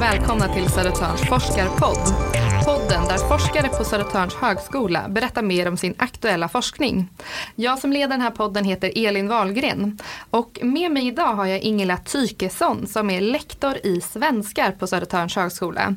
välkomna 0.00 0.54
till 0.54 0.68
Södertörns 0.68 1.20
forskarpodd. 1.20 2.14
Podden 2.64 3.08
där 3.08 3.28
forskare 3.28 3.68
på 3.68 3.84
Södertörns 3.84 4.34
högskola 4.34 5.08
berättar 5.08 5.42
mer 5.42 5.68
om 5.68 5.76
sin 5.76 5.94
aktuella 5.98 6.48
forskning. 6.48 7.08
Jag 7.54 7.78
som 7.78 7.92
leder 7.92 8.08
den 8.08 8.20
här 8.20 8.30
podden 8.30 8.64
heter 8.64 8.92
Elin 8.96 9.28
Wahlgren 9.28 9.98
och 10.30 10.58
med 10.62 10.90
mig 10.90 11.06
idag 11.06 11.34
har 11.34 11.46
jag 11.46 11.60
Ingela 11.60 11.96
Tykesson 11.96 12.86
som 12.86 13.10
är 13.10 13.20
lektor 13.20 13.76
i 13.84 14.00
svenskar 14.00 14.72
på 14.72 14.86
Södertörns 14.86 15.36
högskola. 15.36 15.94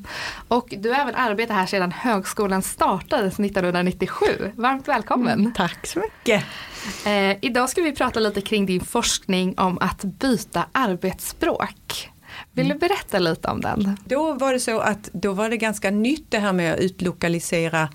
Och 0.48 0.74
du 0.78 0.90
har 0.90 1.00
även 1.00 1.16
arbetat 1.16 1.56
här 1.56 1.66
sedan 1.66 1.92
högskolan 1.92 2.62
startades 2.62 3.40
1997. 3.40 4.26
Varmt 4.56 4.88
välkommen! 4.88 5.40
Mm, 5.40 5.54
tack 5.54 5.88
så 5.88 6.00
mycket! 6.00 6.44
Eh, 7.06 7.38
idag 7.42 7.70
ska 7.70 7.82
vi 7.82 7.92
prata 7.92 8.20
lite 8.20 8.42
kring 8.42 8.66
din 8.66 8.82
forskning 8.82 9.54
om 9.58 9.78
att 9.82 10.04
byta 10.04 10.66
arbetsspråk. 10.72 12.13
Vill 12.56 12.70
du 12.70 12.76
berätta 12.76 13.20
lite 13.20 13.48
om 13.48 13.62
den? 13.62 13.98
Då 14.06 14.34
var 14.34 14.54
det 14.54 14.60
så 14.60 14.80
att 14.80 15.10
då 15.14 15.34
var 15.34 15.50
det 15.50 15.58
ganska 15.58 15.92
nytt 15.92 16.26
det 16.30 16.40
här 16.40 16.54
med 16.54 16.74
att 16.74 16.80
utlokalisera 16.80 17.90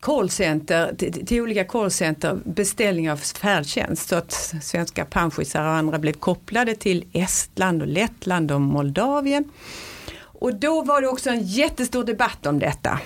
callcenter 0.00 0.94
till, 0.98 1.26
till 1.26 1.40
olika 1.40 1.64
callcenter 1.64 2.38
beställning 2.44 3.10
av 3.10 3.16
färdtjänst 3.16 4.08
så 4.08 4.16
att 4.16 4.32
svenska 4.62 5.04
panschisar 5.04 5.62
och 5.62 5.72
andra 5.72 5.98
blev 5.98 6.12
kopplade 6.12 6.74
till 6.74 7.04
Estland 7.12 7.82
och 7.82 7.88
Lettland 7.88 8.52
och 8.52 8.60
Moldavien. 8.60 9.44
Och 10.18 10.54
då 10.54 10.82
var 10.82 11.00
det 11.00 11.08
också 11.08 11.30
en 11.30 11.42
jättestor 11.42 12.04
debatt 12.04 12.46
om 12.46 12.58
detta. 12.58 13.00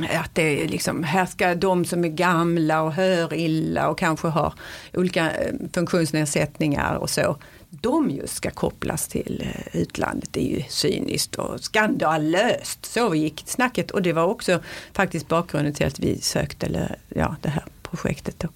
Att 0.00 0.34
det 0.34 0.62
är 0.62 0.68
liksom, 0.68 1.04
här 1.04 1.26
ska 1.26 1.54
de 1.54 1.84
som 1.84 2.04
är 2.04 2.08
gamla 2.08 2.82
och 2.82 2.92
hör 2.92 3.34
illa 3.34 3.88
och 3.88 3.98
kanske 3.98 4.28
har 4.28 4.54
olika 4.92 5.30
eh, 5.30 5.54
funktionsnedsättningar 5.74 6.94
och 6.94 7.10
så 7.10 7.36
de 7.80 8.10
just 8.10 8.34
ska 8.34 8.50
kopplas 8.50 9.08
till 9.08 9.44
eh, 9.44 9.80
utlandet. 9.80 10.28
Det 10.32 10.40
är 10.40 10.56
ju 10.56 10.62
cyniskt 10.68 11.36
och 11.36 11.60
skandalöst. 11.60 12.86
Så 12.86 13.14
gick 13.14 13.42
snacket 13.46 13.90
och 13.90 14.02
det 14.02 14.12
var 14.12 14.24
också 14.24 14.60
faktiskt 14.92 15.28
bakgrunden 15.28 15.74
till 15.74 15.86
att 15.86 15.98
vi 15.98 16.20
sökte 16.20 16.96
ja, 17.08 17.36
det 17.42 17.48
här 17.48 17.64
projektet. 17.82 18.36
Då. 18.38 18.48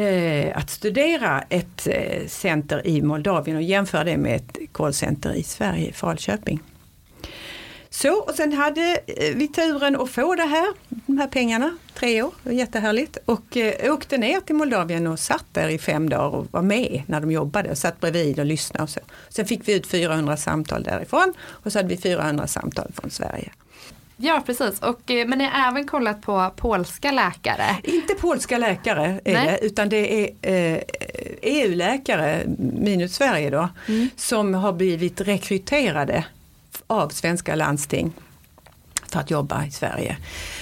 Eh, 0.00 0.56
att 0.56 0.70
studera 0.70 1.42
ett 1.48 1.86
eh, 1.86 2.26
center 2.26 2.86
i 2.86 3.02
Moldavien 3.02 3.56
och 3.56 3.62
jämföra 3.62 4.04
det 4.04 4.16
med 4.16 4.36
ett 4.36 4.58
callcenter 4.72 5.32
i 5.32 5.42
Sverige, 5.42 5.92
Falköping. 5.92 6.60
Så 7.90 8.14
och 8.14 8.34
sen 8.34 8.52
hade 8.52 9.00
eh, 9.06 9.36
vi 9.36 9.48
turen 9.48 10.00
att 10.00 10.10
få 10.10 10.34
det 10.34 10.42
här, 10.42 10.66
de 10.88 11.18
här 11.18 11.26
pengarna, 11.26 11.76
tre 11.94 12.22
år, 12.22 12.34
jättehärligt. 12.44 13.18
Och 13.24 13.56
eh, 13.56 13.92
åkte 13.92 14.18
ner 14.18 14.40
till 14.40 14.54
Moldavien 14.54 15.06
och 15.06 15.18
satt 15.18 15.44
där 15.52 15.68
i 15.68 15.78
fem 15.78 16.08
dagar 16.08 16.38
och 16.38 16.46
var 16.50 16.62
med 16.62 17.02
när 17.06 17.20
de 17.20 17.30
jobbade 17.30 17.70
och 17.70 17.78
satt 17.78 18.00
bredvid 18.00 18.38
och 18.38 18.46
lyssnade 18.46 18.82
och 18.82 18.90
så. 18.90 19.00
Sen 19.28 19.46
fick 19.46 19.68
vi 19.68 19.74
ut 19.74 19.86
400 19.86 20.36
samtal 20.36 20.82
därifrån 20.82 21.34
och 21.48 21.72
så 21.72 21.78
hade 21.78 21.88
vi 21.88 21.96
400 21.96 22.46
samtal 22.46 22.92
från 22.94 23.10
Sverige. 23.10 23.50
Ja 24.20 24.42
precis, 24.46 24.80
och, 24.80 25.10
eh, 25.10 25.26
men 25.26 25.38
ni 25.38 25.44
har 25.44 25.68
även 25.68 25.86
kollat 25.86 26.22
på 26.22 26.52
polska 26.56 27.12
läkare? 27.12 27.76
Inte 27.82 28.14
polska 28.14 28.58
läkare 28.58 29.20
är 29.24 29.34
det, 29.34 29.58
utan 29.62 29.88
det 29.88 30.24
är 30.24 30.30
eh, 30.42 30.82
EU-läkare, 31.42 32.42
minus 32.58 33.14
Sverige 33.14 33.50
då, 33.50 33.68
mm. 33.88 34.08
som 34.16 34.54
har 34.54 34.72
blivit 34.72 35.20
rekryterade 35.20 36.24
av 36.86 37.08
svenska 37.08 37.54
landsting 37.54 38.12
för 39.08 39.20
att 39.20 39.30
jobba 39.30 39.66
i 39.66 39.70
Sverige. 39.70 40.16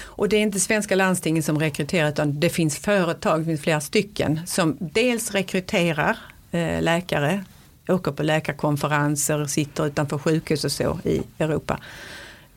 Och 0.05 0.29
det 0.29 0.37
är 0.37 0.41
inte 0.41 0.61
svenska 0.61 0.95
landstingen 0.95 1.43
som 1.43 1.59
rekryterar 1.59 2.09
utan 2.09 2.41
det 2.41 2.51
finns 2.51 2.79
företag, 2.79 3.41
det 3.41 3.45
finns 3.45 3.61
flera 3.61 3.81
stycken, 3.81 4.41
som 4.47 4.77
dels 4.81 5.31
rekryterar 5.31 6.19
eh, 6.51 6.83
läkare, 6.83 7.45
åker 7.89 8.13
på 8.13 8.23
läkarkonferenser, 8.23 9.45
sitter 9.45 9.87
utanför 9.87 10.19
sjukhus 10.19 10.65
och 10.65 10.73
så 10.73 10.99
i 11.05 11.23
Europa. 11.39 11.81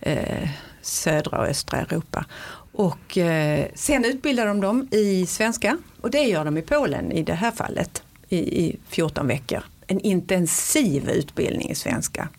Eh, 0.02 0.50
södra 0.81 1.40
och 1.40 1.47
östra 1.47 1.79
Europa. 1.79 2.25
Och 2.72 3.18
eh, 3.18 3.66
sen 3.75 4.06
utbildar 4.06 4.45
de 4.45 4.62
dem 4.62 4.88
i 4.91 5.25
svenska 5.25 5.78
och 6.01 6.12
det 6.12 6.24
gör 6.24 6.45
de 6.45 6.57
i 6.57 6.62
Polen 6.62 7.12
i 7.12 7.24
det 7.24 7.34
här 7.34 7.51
fallet 7.51 8.03
i, 8.29 8.38
i 8.38 8.79
14 8.88 9.28
veckor. 9.28 9.63
En 9.88 10.00
intensiv 10.00 11.09
utbildning 11.09 11.69
i 11.69 11.75
svenska. 11.75 12.29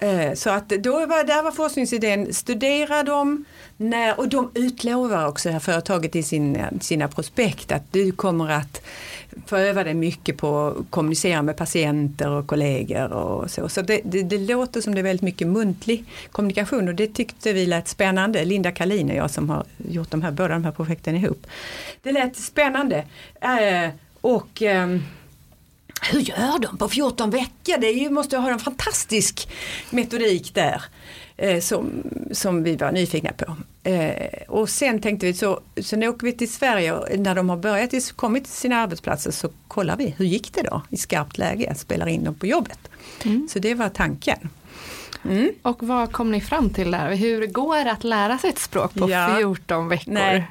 Eh, 0.00 0.34
så 0.34 0.50
att 0.50 0.68
då 0.68 0.92
var, 0.92 1.24
där 1.24 1.42
var 1.42 1.50
forskningsidén, 1.50 2.34
studera 2.34 3.02
dem 3.02 3.44
när, 3.76 4.20
och 4.20 4.28
de 4.28 4.50
utlovar 4.54 5.28
också 5.28 5.48
det 5.48 5.52
här 5.52 5.60
företaget 5.60 6.16
i 6.16 6.22
sina, 6.22 6.70
sina 6.80 7.08
prospekt 7.08 7.72
att 7.72 7.92
du 7.92 8.12
kommer 8.12 8.50
att 8.50 8.82
få 9.46 9.56
öva 9.56 9.84
dig 9.84 9.94
mycket 9.94 10.36
på 10.36 10.66
att 10.66 10.90
kommunicera 10.90 11.42
med 11.42 11.56
patienter 11.56 12.30
och 12.30 12.46
kollegor 12.46 13.12
och 13.12 13.50
så. 13.50 13.68
Så 13.68 13.82
det, 13.82 14.00
det, 14.04 14.22
det, 14.22 14.38
låter 14.38 14.80
som 14.80 14.94
det 14.94 15.00
är 15.00 15.02
väldigt 15.02 15.22
mycket 15.22 15.46
muntlig 15.46 16.04
kommunikation 16.32 16.88
och 16.88 16.94
det 16.94 17.06
tyckte 17.06 17.52
vi 17.52 17.66
lät 17.66 17.88
spännande. 17.88 18.44
Linda 18.44 18.72
Kalin 18.72 19.10
och 19.10 19.16
jag 19.16 19.30
som 19.30 19.50
har 19.50 19.64
gjort 19.76 20.10
de 20.10 20.22
här, 20.22 20.30
båda 20.30 20.48
de 20.48 20.64
här 20.64 20.72
projekten 20.72 21.16
ihop. 21.16 21.46
Det 22.02 22.12
lät 22.12 22.36
spännande. 22.36 23.04
Eh, 23.40 23.90
och 24.20 24.62
ehm, 24.62 25.02
hur 26.12 26.20
gör 26.20 26.58
de 26.58 26.78
på 26.78 26.88
14 26.88 27.30
veckor? 27.30 27.80
Det 27.80 27.86
är 27.86 27.94
ju, 27.94 28.10
måste 28.10 28.36
ha 28.36 28.50
en 28.50 28.58
fantastisk 28.58 29.48
metodik 29.90 30.54
där. 30.54 30.82
Eh, 31.36 31.60
som, 31.60 32.02
som 32.32 32.62
vi 32.62 32.76
var 32.76 32.92
nyfikna 32.92 33.30
på. 33.32 33.56
Eh, 33.90 34.42
och 34.48 34.68
sen 34.68 35.00
tänkte 35.00 35.26
vi 35.26 35.34
så, 35.34 35.60
sen 35.82 36.02
åker 36.02 36.26
vi 36.26 36.32
till 36.32 36.52
Sverige 36.52 36.92
och 36.92 37.18
när 37.18 37.34
de 37.34 37.48
har 37.48 37.56
börjat 37.56 38.12
kommit 38.16 38.44
till 38.44 38.52
sina 38.52 38.76
arbetsplatser 38.76 39.30
så 39.30 39.48
kollar 39.68 39.96
vi, 39.96 40.14
hur 40.16 40.24
gick 40.24 40.54
det 40.54 40.62
då 40.62 40.82
i 40.90 40.96
skarpt 40.96 41.38
läge, 41.38 41.74
spelar 41.74 42.06
in 42.06 42.24
dem 42.24 42.34
på 42.34 42.46
jobbet. 42.46 42.78
Mm. 43.24 43.48
Så 43.50 43.58
det 43.58 43.74
var 43.74 43.88
tanken. 43.88 44.48
Mm. 45.24 45.52
Och 45.62 45.82
vad 45.82 46.12
kom 46.12 46.30
ni 46.30 46.40
fram 46.40 46.70
till 46.70 46.90
där? 46.90 47.14
Hur 47.14 47.46
går 47.46 47.84
det 47.84 47.92
att 47.92 48.04
lära 48.04 48.38
sig 48.38 48.50
ett 48.50 48.58
språk 48.58 48.94
på 48.94 49.10
ja, 49.10 49.36
14 49.38 49.88
veckor? 49.88 50.12
Nej. 50.12 50.46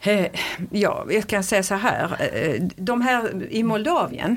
Eh, 0.00 0.26
ja, 0.70 1.06
jag 1.10 1.26
kan 1.26 1.44
säga 1.44 1.62
så 1.62 1.74
här. 1.74 2.30
Eh, 2.32 2.62
de 2.76 3.02
här 3.02 3.46
i 3.50 3.62
Moldavien, 3.62 4.36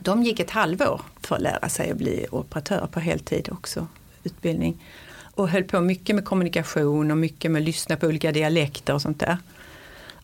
de 0.00 0.22
gick 0.22 0.40
ett 0.40 0.50
halvår 0.50 1.00
för 1.20 1.36
att 1.36 1.42
lära 1.42 1.68
sig 1.68 1.90
att 1.90 1.96
bli 1.96 2.26
operatör 2.30 2.88
på 2.92 3.00
heltid 3.00 3.48
också, 3.52 3.86
utbildning. 4.22 4.84
Och 5.34 5.48
höll 5.48 5.64
på 5.64 5.80
mycket 5.80 6.14
med 6.14 6.24
kommunikation 6.24 7.10
och 7.10 7.16
mycket 7.16 7.50
med 7.50 7.60
att 7.60 7.66
lyssna 7.66 7.96
på 7.96 8.06
olika 8.06 8.32
dialekter 8.32 8.94
och 8.94 9.02
sånt 9.02 9.20
där. 9.20 9.38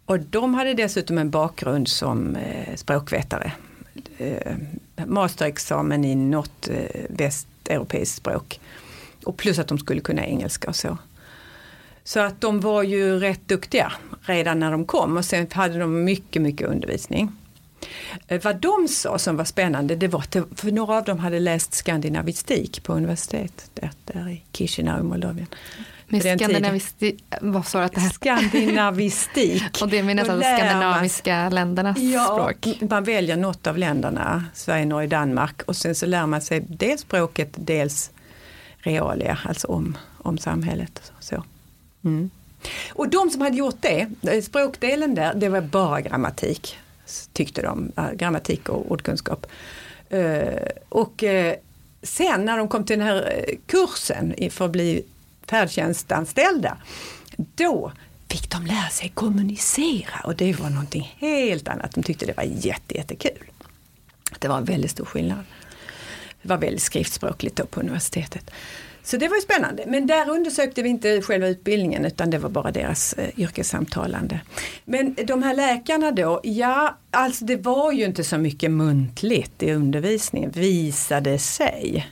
Och 0.04 0.20
de 0.20 0.54
hade 0.54 0.74
dessutom 0.74 1.18
en 1.18 1.30
bakgrund 1.30 1.88
som 1.88 2.36
eh, 2.36 2.74
språkvetare. 2.74 3.52
Masterexamen 5.06 6.04
i 6.04 6.14
något 6.14 6.68
västeuropeiskt 7.08 8.16
språk. 8.16 8.60
Och 9.24 9.36
plus 9.36 9.58
att 9.58 9.68
de 9.68 9.78
skulle 9.78 10.00
kunna 10.00 10.26
engelska 10.26 10.68
och 10.68 10.76
så. 10.76 10.98
Så 12.06 12.20
att 12.20 12.40
de 12.40 12.60
var 12.60 12.82
ju 12.82 13.18
rätt 13.18 13.48
duktiga 13.48 13.92
redan 14.20 14.58
när 14.58 14.70
de 14.70 14.84
kom 14.84 15.16
och 15.16 15.24
sen 15.24 15.46
hade 15.52 15.78
de 15.78 16.04
mycket, 16.04 16.42
mycket 16.42 16.68
undervisning. 16.68 17.32
Eh, 18.28 18.40
vad 18.42 18.56
de 18.56 18.88
sa 18.88 19.18
som 19.18 19.36
var 19.36 19.44
spännande 19.44 19.96
det 19.96 20.08
var 20.08 20.20
att 20.20 20.36
för 20.54 20.72
några 20.72 20.96
av 20.96 21.04
dem 21.04 21.18
hade 21.18 21.40
läst 21.40 21.74
skandinavistik 21.74 22.82
på 22.82 22.92
universitetet 22.92 23.70
där, 23.74 23.90
där 24.04 24.28
i 24.28 24.42
Chisinau 24.52 25.00
i 25.00 25.02
Moldavien. 25.02 25.46
Med 26.08 26.22
skandinavistik, 26.22 27.24
vad 27.40 27.66
sa 27.66 27.78
du 27.78 27.84
att 27.84 27.94
det 27.94 28.00
här? 28.00 28.10
Skandinavistik. 28.10 29.62
och 29.82 29.88
det 29.88 30.02
menar 30.02 30.22
alltså 30.22 30.40
skandinaviska 30.40 31.48
ländernas 31.48 31.98
ja, 31.98 32.24
språk? 32.24 32.90
Man 32.90 33.04
väljer 33.04 33.36
något 33.36 33.66
av 33.66 33.78
länderna, 33.78 34.44
Sverige, 34.54 34.84
Norge, 34.84 35.08
Danmark 35.08 35.62
och 35.62 35.76
sen 35.76 35.94
så 35.94 36.06
lär 36.06 36.26
man 36.26 36.40
sig 36.40 36.66
dels 36.68 37.00
språket, 37.00 37.50
dels 37.56 38.10
realia, 38.78 39.38
alltså 39.44 39.68
om, 39.68 39.98
om 40.18 40.38
samhället. 40.38 41.12
Så. 41.20 41.44
Mm. 42.06 42.30
Och 42.92 43.08
de 43.08 43.30
som 43.30 43.40
hade 43.40 43.56
gjort 43.56 43.76
det, 43.80 44.08
eh, 44.22 44.42
språkdelen 44.42 45.14
där, 45.14 45.34
det 45.34 45.48
var 45.48 45.60
bara 45.60 46.00
grammatik. 46.00 46.76
Tyckte 47.32 47.62
de, 47.62 47.92
grammatik 48.14 48.68
och 48.68 48.90
ordkunskap. 48.90 49.46
Eh, 50.08 50.68
och 50.88 51.24
eh, 51.24 51.54
sen 52.02 52.44
när 52.44 52.58
de 52.58 52.68
kom 52.68 52.84
till 52.84 52.98
den 52.98 53.08
här 53.08 53.44
kursen 53.66 54.34
för 54.50 54.64
att 54.64 54.70
bli 54.70 55.02
färdtjänstanställda, 55.46 56.76
då 57.36 57.92
fick 58.28 58.50
de 58.50 58.66
lära 58.66 58.88
sig 58.88 59.08
kommunicera 59.08 60.20
och 60.24 60.36
det 60.36 60.60
var 60.60 60.70
någonting 60.70 61.16
helt 61.18 61.68
annat. 61.68 61.94
De 61.94 62.02
tyckte 62.02 62.26
det 62.26 62.36
var 62.36 62.44
jätte, 62.44 62.94
jättekul. 62.96 63.50
Det 64.38 64.48
var 64.48 64.58
en 64.58 64.64
väldigt 64.64 64.90
stor 64.90 65.04
skillnad. 65.04 65.44
Det 66.42 66.48
var 66.48 66.56
väldigt 66.58 66.82
skriftspråkligt 66.82 67.56
då 67.56 67.66
på 67.66 67.80
universitetet. 67.80 68.50
Så 69.06 69.16
det 69.16 69.28
var 69.28 69.36
ju 69.36 69.42
spännande. 69.42 69.84
Men 69.86 70.06
där 70.06 70.30
undersökte 70.30 70.82
vi 70.82 70.88
inte 70.88 71.22
själva 71.22 71.48
utbildningen 71.48 72.04
utan 72.04 72.30
det 72.30 72.38
var 72.38 72.50
bara 72.50 72.70
deras 72.70 73.12
eh, 73.12 73.40
yrkessamtalande. 73.40 74.40
Men 74.84 75.16
de 75.26 75.42
här 75.42 75.54
läkarna 75.54 76.10
då, 76.10 76.40
ja 76.44 76.96
alltså 77.10 77.44
det 77.44 77.56
var 77.56 77.92
ju 77.92 78.04
inte 78.04 78.24
så 78.24 78.38
mycket 78.38 78.70
muntligt 78.70 79.62
i 79.62 79.72
undervisningen 79.72 80.50
visade 80.50 81.38
sig. 81.38 82.08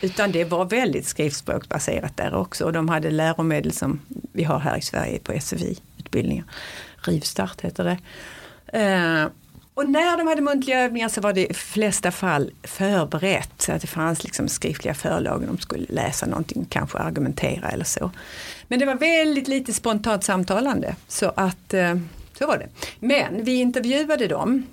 Utan 0.00 0.32
det 0.32 0.44
var 0.44 0.64
väldigt 0.64 1.06
skriftspråksbaserat 1.06 2.16
där 2.16 2.34
också 2.34 2.64
och 2.64 2.72
de 2.72 2.88
hade 2.88 3.10
läromedel 3.10 3.72
som 3.72 4.00
vi 4.32 4.44
har 4.44 4.58
här 4.58 4.78
i 4.78 4.82
Sverige 4.82 5.18
på 5.18 5.32
SFI-utbildningar. 5.40 6.44
Rivstart 6.96 7.60
heter 7.60 7.84
det. 7.84 7.98
Eh, 8.78 9.26
och 9.80 9.90
när 9.90 10.16
de 10.16 10.26
hade 10.26 10.42
muntliga 10.42 10.80
övningar 10.80 11.08
så 11.08 11.20
var 11.20 11.32
det 11.32 11.50
i 11.50 11.54
flesta 11.54 12.10
fall 12.10 12.50
förberett. 12.62 13.50
Så 13.58 13.72
att 13.72 13.80
det 13.80 13.86
fanns 13.86 14.24
liksom 14.24 14.48
skriftliga 14.48 14.94
förlag 14.94 15.46
de 15.46 15.58
skulle 15.58 15.86
läsa 15.88 16.26
någonting, 16.26 16.66
kanske 16.70 16.98
argumentera 16.98 17.68
eller 17.68 17.84
så. 17.84 18.10
Men 18.68 18.78
det 18.78 18.86
var 18.86 18.94
väldigt 18.94 19.48
lite 19.48 19.72
spontant 19.72 20.24
samtalande. 20.24 20.96
Så 21.08 21.32
att 21.36 21.74
eh, 21.74 21.94
så 22.38 22.46
var 22.46 22.58
det. 22.58 22.68
Men 23.00 23.44
vi 23.44 23.54
intervjuade 23.54 24.26
dem 24.26 24.66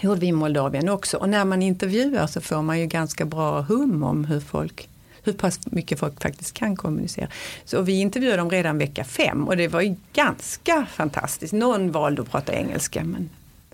gjorde 0.00 0.20
vi 0.20 0.26
i 0.26 0.32
Moldavien 0.32 0.88
också. 0.88 1.16
Och 1.16 1.28
när 1.28 1.44
man 1.44 1.62
intervjuar 1.62 2.26
så 2.26 2.40
får 2.40 2.62
man 2.62 2.80
ju 2.80 2.86
ganska 2.86 3.24
bra 3.24 3.60
hum 3.60 4.02
om 4.02 4.24
hur 4.24 4.40
folk 4.40 4.88
hur 5.22 5.32
pass 5.32 5.60
mycket 5.64 5.98
folk 5.98 6.22
faktiskt 6.22 6.54
kan 6.54 6.76
kommunicera. 6.76 7.28
Så 7.64 7.82
vi 7.82 8.00
intervjuade 8.00 8.36
dem 8.36 8.50
redan 8.50 8.78
vecka 8.78 9.04
fem 9.04 9.48
och 9.48 9.56
det 9.56 9.68
var 9.68 9.80
ju 9.80 9.94
ganska 10.12 10.86
fantastiskt. 10.92 11.52
Någon 11.52 11.92
valde 11.92 12.22
att 12.22 12.30
prata 12.30 12.52
engelska. 12.52 13.04
Men, 13.04 13.30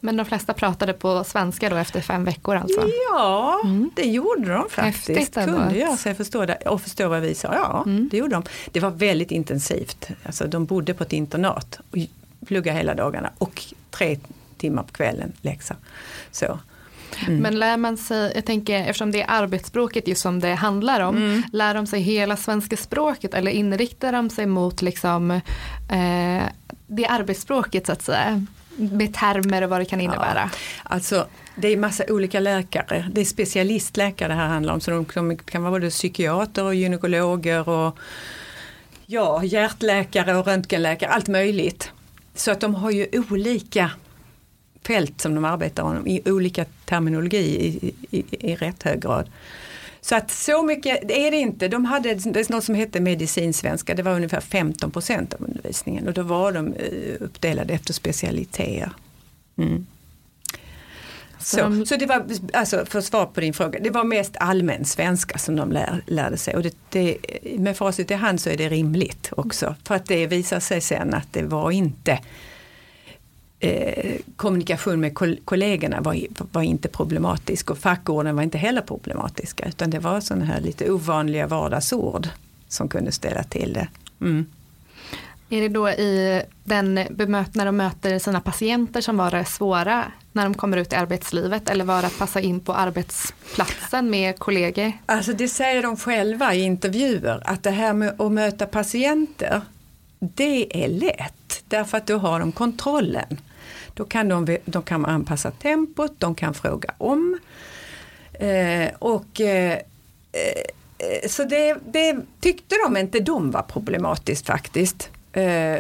men 0.07 0.17
de 0.17 0.27
flesta 0.27 0.53
pratade 0.53 0.93
på 0.93 1.25
svenska 1.25 1.71
då 1.71 1.77
efter 1.77 2.01
fem 2.01 2.25
veckor 2.25 2.57
alltså? 2.57 2.81
Ja, 3.11 3.61
mm. 3.65 3.91
det 3.95 4.03
gjorde 4.03 4.53
de 4.53 4.71
faktiskt. 4.71 5.09
Häftigt, 5.09 5.35
Kunde 5.35 5.79
göra 5.79 5.97
sig 5.97 6.15
förstå 6.15 6.47
det 6.47 6.55
och 6.55 6.81
förstå 6.81 7.09
vad 7.09 7.23
vi 7.23 7.35
sa. 7.35 7.55
Ja, 7.55 7.83
mm. 7.87 8.09
det 8.11 8.17
gjorde 8.17 8.35
de. 8.35 8.43
Det 8.73 8.81
var 8.81 8.91
väldigt 8.91 9.31
intensivt. 9.31 10.09
Alltså, 10.23 10.47
de 10.47 10.65
bodde 10.65 10.95
på 10.95 11.05
ett 11.05 11.13
internat 11.13 11.81
och 11.91 11.99
pluggade 12.47 12.79
hela 12.79 12.95
dagarna 12.95 13.31
och 13.39 13.63
tre 13.91 14.19
timmar 14.57 14.83
på 14.83 14.93
kvällen 14.93 15.33
läxa. 15.43 15.77
Så. 16.31 16.59
Mm. 17.27 17.43
Men 17.43 17.59
lär 17.59 17.77
man 17.77 17.97
sig, 17.97 18.33
jag 18.35 18.45
tänker 18.45 18.81
eftersom 18.81 19.13
det 19.13 19.23
är 19.23 19.27
arbetsspråket 19.29 20.09
just 20.09 20.23
som 20.23 20.41
det 20.41 20.55
handlar 20.55 21.01
om, 21.01 21.17
mm. 21.17 21.43
lär 21.53 21.75
de 21.75 21.87
sig 21.87 22.01
hela 22.01 22.37
svenska 22.37 22.77
språket 22.77 23.35
eller 23.35 23.51
inriktar 23.51 24.13
de 24.13 24.31
sig 24.31 24.47
mot 24.47 24.83
liksom 24.83 25.31
eh, 25.31 26.43
det 26.87 27.07
arbetsspråket 27.07 27.87
så 27.87 27.93
att 27.93 28.03
säga? 28.03 28.47
Med 28.77 29.15
termer 29.15 29.63
och 29.63 29.71
vad 29.71 29.81
det 29.81 29.85
kan 29.85 30.01
innebära. 30.01 30.51
Ja, 30.53 30.59
alltså 30.85 31.27
det 31.57 31.69
är 31.69 31.77
massa 31.77 32.05
olika 32.09 32.41
läkare, 32.41 33.09
det 33.13 33.21
är 33.21 33.25
specialistläkare 33.25 34.29
det 34.29 34.35
här 34.35 34.49
handlar 34.49 34.75
om, 34.75 34.81
så 34.81 34.91
de, 34.91 35.07
de 35.15 35.37
kan 35.37 35.63
vara 35.63 35.71
både 35.71 35.91
psykiater 35.91 36.65
och 36.65 36.75
gynekologer 36.75 37.69
och 37.69 37.99
ja, 39.07 39.45
hjärtläkare 39.45 40.37
och 40.37 40.47
röntgenläkare, 40.47 41.11
allt 41.11 41.29
möjligt. 41.29 41.93
Så 42.35 42.51
att 42.51 42.61
de 42.61 42.75
har 42.75 42.91
ju 42.91 43.07
olika 43.31 43.91
fält 44.87 45.21
som 45.21 45.35
de 45.35 45.45
arbetar 45.45 45.83
om 45.83 46.07
i 46.07 46.23
olika 46.25 46.65
terminologi 46.85 47.39
i, 47.39 47.95
i, 48.11 48.25
i 48.53 48.57
rätt 48.57 48.83
hög 48.83 49.03
grad. 49.03 49.31
Så 50.07 50.15
att 50.15 50.31
så 50.31 50.63
mycket 50.63 51.11
är 51.11 51.31
det 51.31 51.37
inte. 51.37 51.69
De 51.69 51.85
hade 51.85 52.15
det 52.15 52.41
är 52.41 52.53
något 52.53 52.65
som 52.65 52.75
hette 52.75 53.01
medicinsvenska, 53.01 53.95
det 53.95 54.03
var 54.03 54.13
ungefär 54.13 54.41
15 54.41 54.91
procent 54.91 55.35
av 55.35 55.43
undervisningen 55.43 56.09
och 56.09 56.15
då 56.15 56.23
var 56.23 56.53
de 56.53 56.73
eh, 56.73 57.15
uppdelade 57.21 57.75
efter 57.75 57.93
specialiteter. 57.93 58.91
Mm. 59.59 59.87
Så, 61.39 61.57
de... 61.57 61.87
så 61.87 61.97
det 61.97 62.07
var, 62.07 62.27
alltså 62.53 62.87
för 62.87 63.01
svar 63.01 63.27
på 63.27 63.41
din 63.41 63.55
fråga, 63.55 63.79
det 63.83 63.91
var 63.91 64.05
mest 64.05 64.37
allmän 64.37 64.85
svenska 64.85 65.39
som 65.39 65.57
de 65.57 65.73
lär, 65.73 66.03
lärde 66.07 66.37
sig 66.37 66.57
och 66.57 66.63
det, 66.63 66.75
det, 66.91 67.19
med 67.59 67.77
facit 67.77 68.11
i 68.11 68.15
hand 68.15 68.41
så 68.41 68.51
är 68.51 68.57
det 68.57 68.69
rimligt 68.69 69.33
också 69.37 69.75
för 69.85 69.95
att 69.95 70.07
det 70.07 70.27
visar 70.27 70.61
sig 70.61 70.81
sen 70.81 71.15
att 71.15 71.33
det 71.33 71.43
var 71.43 71.71
inte 71.71 72.19
eh, 73.67 74.17
kommunikation 74.37 75.01
med 75.01 75.15
kollegorna 75.45 76.01
var, 76.01 76.17
var, 76.53 76.63
inte 76.63 76.89
problematisk 76.89 77.71
och 77.71 77.79
fackorden 77.79 78.37
var 78.37 78.43
inte 78.43 78.59
heller 78.59 78.81
problematiska 78.81 79.65
utan 79.69 79.91
det 79.91 79.99
var 79.99 80.21
sådana 80.21 80.45
här 80.45 80.61
lite 80.61 80.91
ovanliga 80.91 81.47
vardagsord 81.47 82.29
som 82.69 82.89
kunde 82.89 83.13
ställa 83.13 83.43
till 83.43 83.73
det. 83.73 83.89
Mm. 84.21 84.47
Är 85.51 85.61
det 85.61 85.69
då 85.69 85.89
i 85.89 86.43
den 86.65 87.01
bemöt 87.11 87.55
när 87.55 87.67
de 87.67 87.77
möter 87.77 88.19
sina 88.19 88.41
patienter 88.41 89.01
som 89.01 89.17
var 89.17 89.31
det 89.31 89.45
svåra 89.45 90.05
när 90.33 90.43
de 90.43 90.55
kommer 90.55 90.77
ut 90.77 90.93
i 90.93 90.97
arbetslivet 90.97 91.69
eller 91.69 91.85
var 91.85 92.01
det 92.01 92.07
att 92.07 92.19
passa 92.19 92.41
in 92.41 92.61
på 92.61 92.73
arbetsplatsen 92.75 94.11
med 94.11 94.39
kollegor? 94.39 94.93
Alltså 95.07 95.33
det 95.33 95.49
säger 95.49 95.83
de 95.83 95.97
själva 95.97 96.55
i 96.55 96.63
intervjuer 96.63 97.43
att 97.45 97.63
det 97.63 97.71
här 97.71 97.93
med 97.93 98.21
att 98.21 98.33
möta 98.33 98.67
patienter 98.67 99.63
det 100.19 100.85
är 100.85 100.89
lätt 100.89 101.63
därför 101.69 101.99
att 101.99 102.07
då 102.07 102.19
har 102.19 102.41
de 102.41 102.53
kontrollen. 102.53 103.41
Då 103.97 104.05
kan 104.05 104.29
de, 104.29 104.59
de 104.65 104.83
kan 104.83 105.07
anpassa 105.07 105.51
tempot, 105.51 106.13
de 106.19 106.35
kan 106.35 106.55
fråga 106.55 106.95
om. 106.99 107.39
Eh, 108.33 108.89
och 108.99 109.41
eh, 109.41 109.73
eh, 110.33 111.29
Så 111.29 111.45
det, 111.45 111.77
det, 111.87 112.17
tyckte 112.41 112.75
de 112.85 112.97
inte 112.97 113.21
de 113.21 113.51
var 113.51 113.63
problematiskt 113.63 114.47
faktiskt. 114.47 115.11
Eh, 115.33 115.79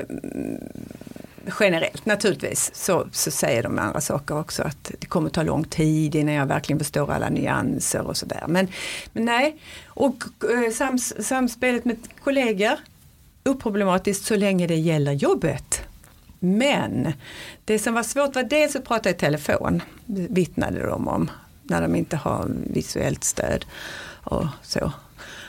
generellt 1.61 2.07
naturligtvis 2.07 2.75
så, 2.75 3.07
så 3.13 3.31
säger 3.31 3.63
de 3.63 3.79
andra 3.79 4.01
saker 4.01 4.39
också 4.39 4.63
att 4.63 4.93
det 4.99 5.07
kommer 5.07 5.31
ta 5.31 5.43
lång 5.43 5.65
tid 5.65 6.15
innan 6.15 6.35
jag 6.35 6.47
verkligen 6.47 6.79
förstår 6.79 7.13
alla 7.13 7.29
nyanser 7.29 8.07
och 8.07 8.17
sådär. 8.17 8.45
Men, 8.49 8.69
men 9.13 9.25
nej, 9.25 9.57
och 9.87 10.25
eh, 10.51 10.73
sams, 10.73 11.27
samspelet 11.27 11.85
med 11.85 11.97
kollegor 12.25 12.79
oproblematiskt 13.45 14.25
så 14.25 14.37
länge 14.37 14.67
det 14.67 14.77
gäller 14.77 15.13
jobbet. 15.13 15.86
Men 16.39 17.13
det 17.65 17.79
som 17.79 17.95
var 17.95 18.03
svårt 18.03 18.35
var 18.35 18.43
dels 18.43 18.77
att 18.77 18.85
prata 18.85 19.11
i 19.11 19.15
telefon, 19.15 19.83
vittnade 20.07 20.87
de 20.87 21.09
om, 21.09 21.31
när 21.63 21.83
de 21.83 21.97
inte 21.97 22.17
har 22.17 22.47
visuellt 22.67 23.25
stöd 23.25 23.65
och 24.25 24.47
så 24.63 24.93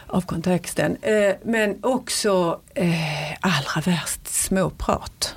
av 0.08 0.22
kontexten. 0.22 0.98
Eh, 1.02 1.36
men 1.44 1.78
också 1.82 2.62
eh, 2.74 3.34
allra 3.40 3.82
värst 3.86 4.28
småprat. 4.28 5.36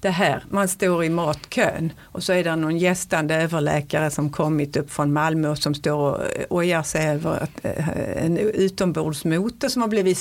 Det 0.00 0.10
här, 0.10 0.44
man 0.50 0.68
står 0.68 1.04
i 1.04 1.08
matkön 1.08 1.92
och 2.02 2.22
så 2.22 2.32
är 2.32 2.44
det 2.44 2.56
någon 2.56 2.78
gästande 2.78 3.34
överläkare 3.34 4.10
som 4.10 4.30
kommit 4.30 4.76
upp 4.76 4.90
från 4.90 5.12
Malmö 5.12 5.48
och 5.48 5.58
som 5.58 5.74
står 5.74 5.98
och 5.98 6.20
ojar 6.48 6.82
sig 6.82 7.08
över 7.08 7.48
eh, 7.62 8.24
en 8.24 8.38
utombordsmotor 8.38 9.68
som 9.68 9.82
har 9.82 9.88
blivit 9.88 10.18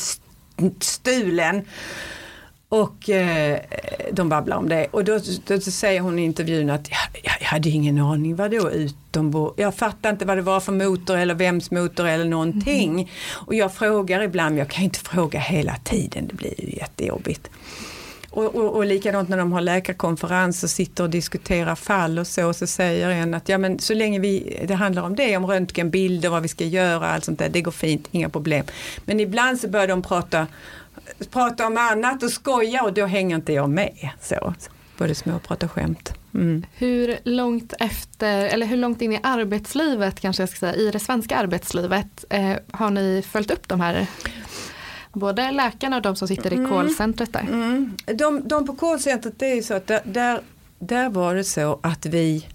stulen. 0.80 1.66
Och 2.72 3.10
eh, 3.10 3.60
de 4.12 4.30
babblar 4.30 4.58
om 4.58 4.70
det 4.70 4.88
och 4.92 5.04
då, 5.04 5.20
då, 5.48 5.60
säger 5.60 6.02
hon 6.02 6.20
i 6.20 6.24
intervjun 6.24 6.70
att 6.70 6.90
jag, 6.90 7.00
jag 7.40 7.48
hade 7.48 7.70
ingen 7.70 8.00
aning 8.00 8.36
vad 8.36 8.52
då 8.52 8.72
utombord. 8.72 9.54
Jag 9.58 9.76
fattar 9.76 10.10
inte 10.10 10.26
vad 10.26 10.38
det 10.38 10.42
var 10.42 10.60
för 10.60 10.72
motor 10.72 11.18
eller 11.18 11.34
vems 11.34 11.72
motor 11.72 12.08
eller 12.08 12.26
någonting. 12.26 12.92
Mm. 12.92 13.08
Och 13.32 13.56
jag 13.56 13.74
frågar 13.74 14.22
ibland, 14.22 14.58
jag 14.58 14.70
kan 14.70 14.84
inte 14.84 15.00
fråga 15.00 15.40
hela 15.40 15.76
tiden, 15.76 16.28
det 16.28 16.34
blir 16.34 16.62
ju 16.62 16.76
jättejobbigt. 16.78 17.50
Och, 18.30 18.56
och, 18.56 18.76
och 18.76 18.86
likadant 18.86 19.30
när 19.30 19.38
de 19.38 19.52
har 19.52 19.62
läkarkonferens 19.62 20.64
och 20.64 20.70
sitter 20.70 21.04
och 21.04 21.10
diskuterar 21.10 21.76
fall 21.76 22.20
och 22.20 22.28
så, 22.28 22.54
så 22.54 22.68
säger 22.68 23.10
en 23.10 23.34
att 23.34 23.50
ja 23.50 23.58
men 23.58 23.80
så 23.80 23.94
länge 23.94 24.20
vi, 24.20 24.60
det 24.68 24.74
handlar 24.74 25.04
om 25.04 25.16
det, 25.16 25.38
om 25.38 25.46
röntgenbilder, 25.46 26.30
vad 26.30 26.42
vi 26.42 26.48
ska 26.48 26.66
göra, 26.66 27.08
allt 27.08 27.26
sånt 27.26 27.40
där, 27.40 27.50
det 27.50 27.62
går 27.62 27.72
fint, 27.72 28.08
inga 28.12 28.30
problem. 28.30 28.66
Men 29.06 29.20
ibland 29.20 29.60
så 29.60 29.68
börjar 29.68 29.88
de 29.88 30.02
prata, 30.02 30.48
prata 31.30 31.68
om 31.68 31.78
annat 31.78 32.24
och 32.24 32.32
skoja 32.32 32.84
och 32.84 32.94
då 32.94 33.06
hänger 33.06 33.36
inte 33.36 33.54
jag 33.54 33.70
med. 33.70 34.10
Så, 34.22 34.54
både 34.98 35.16
småprat 35.16 35.64
och 35.64 35.72
skämt. 35.72 36.14
Mm. 36.34 36.66
Hur 36.74 37.18
långt 37.24 37.74
efter, 37.80 38.46
eller 38.46 38.66
hur 38.66 38.78
långt 38.78 39.02
in 39.02 39.14
i 39.14 39.20
arbetslivet 39.24 40.20
kanske 40.20 40.42
jag 40.42 40.50
ska 40.50 40.60
säga, 40.60 40.76
i 40.76 40.92
det 40.92 41.00
svenska 41.00 41.38
arbetslivet 41.38 42.26
eh, 42.30 42.54
har 42.72 42.90
ni 42.90 43.24
följt 43.28 43.52
upp 43.52 43.68
de 43.68 43.82
här 43.82 44.08
både 45.14 45.52
läkarna 45.52 45.96
och 45.96 46.02
de 46.02 46.16
som 46.16 46.28
sitter 46.28 46.54
i 46.54 46.56
mm. 46.56 46.70
callcentret 46.70 47.34
där. 47.34 47.42
Mm. 47.42 47.98
De, 48.06 48.48
de 48.48 48.66
på 48.66 48.76
callcentret, 48.76 49.40
det 49.40 49.46
är 49.46 49.56
ju 49.56 49.64
så 49.64 49.74
att 49.74 49.88
där, 49.88 50.02
där, 50.04 50.42
där 50.80 51.10
var 51.10 51.36
det 51.36 51.44
så 51.44 51.80
att 51.84 52.06
vi 52.06 52.48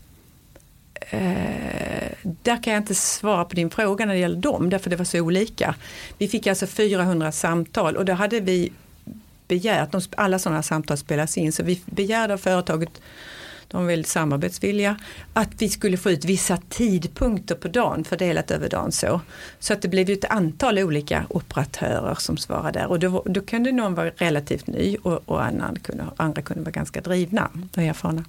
Eh, 1.11 2.09
där 2.23 2.63
kan 2.63 2.73
jag 2.73 2.81
inte 2.81 2.95
svara 2.95 3.45
på 3.45 3.55
din 3.55 3.71
fråga 3.71 4.07
när 4.07 4.15
det 4.15 4.21
gäller 4.21 4.41
dem, 4.41 4.71
därför 4.71 4.91
det 4.91 4.97
var 4.97 5.05
så 5.05 5.21
olika. 5.21 5.75
Vi 6.19 6.29
fick 6.29 6.47
alltså 6.47 6.67
400 6.67 7.33
samtal 7.33 7.97
och 7.97 8.05
då 8.05 8.13
hade 8.13 8.41
vi 8.41 8.73
begärt, 9.49 9.95
alla 10.17 10.39
sådana 10.39 10.63
samtal 10.63 10.97
spelas 10.97 11.37
in, 11.37 11.53
så 11.53 11.63
vi 11.63 11.81
begärde 11.87 12.35
av 12.35 12.39
företaget 12.39 13.01
de 13.69 13.81
var 13.81 13.87
väldigt 13.89 14.07
samarbetsvilliga, 14.07 14.97
att 15.33 15.49
vi 15.59 15.69
skulle 15.69 15.97
få 15.97 16.11
ut 16.11 16.25
vissa 16.25 16.57
tidpunkter 16.69 17.55
på 17.55 17.69
dagen 17.69 18.05
fördelat 18.05 18.51
över 18.51 18.69
dagen 18.69 18.93
så. 18.93 19.21
Så 19.59 19.73
att 19.73 19.83
det 19.83 19.89
blev 19.89 20.09
ju 20.09 20.15
ett 20.15 20.25
antal 20.25 20.79
olika 20.79 21.27
operatörer 21.29 22.15
som 22.15 22.37
svarade 22.37 22.79
där 22.79 22.87
och 22.87 22.99
då, 22.99 23.23
då 23.27 23.41
kunde 23.41 23.73
någon 23.73 23.95
vara 23.95 24.11
relativt 24.11 24.67
ny 24.67 24.97
och, 24.97 25.23
och 25.29 25.45
annan 25.45 25.79
kunde, 25.83 26.05
andra 26.17 26.43
kunde 26.43 26.63
vara 26.63 26.71
ganska 26.71 27.01
drivna 27.01 27.51
och 27.73 27.83
erfarna. 27.83 28.25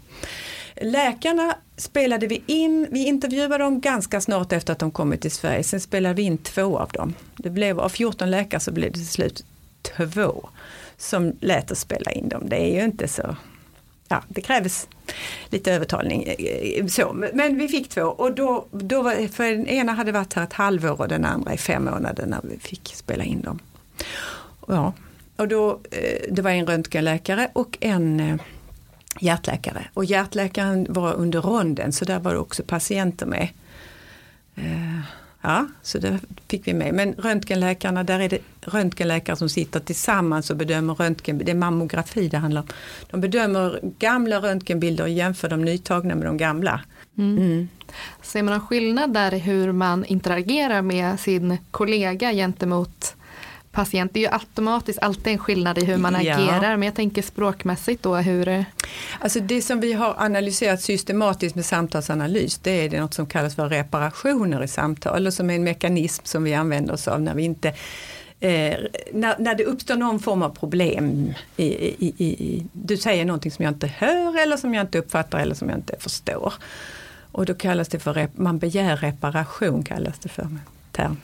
Läkarna 0.81 1.55
spelade 1.77 2.27
vi 2.27 2.43
in, 2.45 2.87
vi 2.91 3.05
intervjuade 3.05 3.57
dem 3.57 3.81
ganska 3.81 4.21
snart 4.21 4.51
efter 4.51 4.73
att 4.73 4.79
de 4.79 4.91
kommit 4.91 5.21
till 5.21 5.31
Sverige, 5.31 5.63
sen 5.63 5.81
spelade 5.81 6.15
vi 6.15 6.21
in 6.21 6.37
två 6.37 6.79
av 6.79 6.89
dem. 6.89 7.13
Det 7.37 7.49
blev, 7.49 7.79
av 7.79 7.89
14 7.89 8.31
läkare 8.31 8.59
så 8.59 8.71
blev 8.71 8.91
det 8.91 8.97
till 8.97 9.07
slut 9.07 9.45
två 9.81 10.49
som 10.97 11.33
lät 11.39 11.71
oss 11.71 11.79
spela 11.79 12.11
in 12.11 12.29
dem. 12.29 12.49
Det 12.49 12.55
är 12.55 12.75
ju 12.75 12.83
inte 12.83 13.07
så 13.07 13.35
ja, 14.07 14.23
det 14.27 14.41
krävs 14.41 14.87
lite 15.49 15.73
övertalning. 15.73 16.23
Eh, 16.23 16.79
eh, 16.79 16.87
så, 16.87 17.13
men 17.33 17.57
vi 17.57 17.67
fick 17.67 17.89
två 17.89 18.01
och 18.01 18.35
då, 18.35 18.65
då 18.71 19.01
var, 19.01 19.27
för 19.27 19.43
den 19.43 19.67
ena 19.67 19.93
hade 19.93 20.11
varit 20.11 20.33
här 20.33 20.43
ett 20.43 20.53
halvår 20.53 21.01
och 21.01 21.07
den 21.07 21.25
andra 21.25 21.53
i 21.53 21.57
fem 21.57 21.85
månader 21.85 22.25
när 22.25 22.39
vi 22.43 22.59
fick 22.59 22.93
spela 22.95 23.23
in 23.23 23.41
dem. 23.41 23.59
Ja, 24.67 24.93
och 25.35 25.47
då, 25.47 25.79
eh, 25.91 26.31
det 26.31 26.41
var 26.41 26.51
en 26.51 26.67
röntgenläkare 26.67 27.49
och 27.53 27.77
en, 27.81 28.39
hjärtläkare. 29.19 29.87
Och 29.93 30.05
hjärtläkaren 30.05 30.87
var 30.89 31.13
under 31.13 31.41
ronden 31.41 31.93
så 31.93 32.05
där 32.05 32.19
var 32.19 32.33
det 32.33 32.39
också 32.39 32.63
patienter 32.63 33.25
med. 33.25 33.49
Eh, 34.55 34.99
ja, 35.41 35.67
så 35.81 35.99
det 35.99 36.19
fick 36.47 36.67
vi 36.67 36.73
med. 36.73 36.93
Men 36.93 37.13
röntgenläkarna, 37.13 38.03
där 38.03 38.19
är 38.19 38.29
det 38.29 38.39
röntgenläkare 38.61 39.35
som 39.35 39.49
sitter 39.49 39.79
tillsammans 39.79 40.49
och 40.49 40.57
bedömer 40.57 40.93
röntgen, 40.93 41.37
det 41.37 41.51
är 41.51 41.55
mammografi 41.55 42.27
det 42.27 42.37
handlar 42.37 42.61
om. 42.61 42.67
De 43.09 43.21
bedömer 43.21 43.79
gamla 43.99 44.39
röntgenbilder 44.39 45.03
och 45.03 45.09
jämför 45.09 45.49
de 45.49 45.61
nytagna 45.61 46.15
med 46.15 46.25
de 46.27 46.37
gamla. 46.37 46.81
Mm. 47.17 47.37
Mm. 47.37 47.67
Ser 48.21 48.43
man 48.43 48.53
någon 48.53 48.67
skillnad 48.67 49.13
där 49.13 49.33
i 49.33 49.39
hur 49.39 49.71
man 49.71 50.05
interagerar 50.05 50.81
med 50.81 51.19
sin 51.19 51.57
kollega 51.71 52.33
gentemot 52.33 53.15
patient. 53.77 54.13
Det 54.13 54.19
är 54.19 54.21
ju 54.21 54.33
automatiskt 54.33 54.99
alltid 55.01 55.33
en 55.33 55.39
skillnad 55.39 55.77
i 55.77 55.85
hur 55.85 55.97
man 55.97 56.13
ja. 56.13 56.35
agerar 56.35 56.77
men 56.77 56.85
jag 56.85 56.95
tänker 56.95 57.21
språkmässigt 57.21 58.03
då 58.03 58.15
hur 58.15 58.65
Alltså 59.19 59.39
det 59.39 59.61
som 59.61 59.79
vi 59.79 59.93
har 59.93 60.15
analyserat 60.17 60.81
systematiskt 60.81 61.55
med 61.55 61.65
samtalsanalys 61.65 62.57
det 62.57 62.71
är 62.71 62.89
det 62.89 62.99
något 62.99 63.13
som 63.13 63.25
kallas 63.25 63.55
för 63.55 63.69
reparationer 63.69 64.63
i 64.63 64.67
samtal 64.67 65.15
eller 65.15 65.31
som 65.31 65.49
är 65.49 65.55
en 65.55 65.63
mekanism 65.63 66.25
som 66.25 66.43
vi 66.43 66.53
använder 66.53 66.93
oss 66.93 67.07
av 67.07 67.21
när 67.21 67.35
vi 67.35 67.43
inte 67.43 67.73
Eh, 68.39 68.77
när, 69.13 69.35
när 69.39 69.55
det 69.55 69.65
uppstår 69.65 69.95
någon 69.95 70.19
form 70.19 70.43
av 70.43 70.49
problem, 70.49 71.33
i, 71.57 71.65
i, 71.65 72.13
i, 72.17 72.65
du 72.73 72.97
säger 72.97 73.25
någonting 73.25 73.51
som 73.51 73.65
jag 73.65 73.73
inte 73.73 73.87
hör 73.87 74.41
eller 74.41 74.57
som 74.57 74.73
jag 74.73 74.83
inte 74.83 74.99
uppfattar 74.99 75.39
eller 75.39 75.55
som 75.55 75.69
jag 75.69 75.77
inte 75.77 75.95
förstår. 75.99 76.53
Och 77.31 77.45
då 77.45 77.53
kallas 77.53 77.87
det 77.87 77.99
för, 77.99 78.29
man 78.35 78.59
begär 78.59 78.97
reparation 78.97 79.83
kallas 79.83 80.19
det 80.19 80.29
för 80.29 80.47
term. 80.91 81.17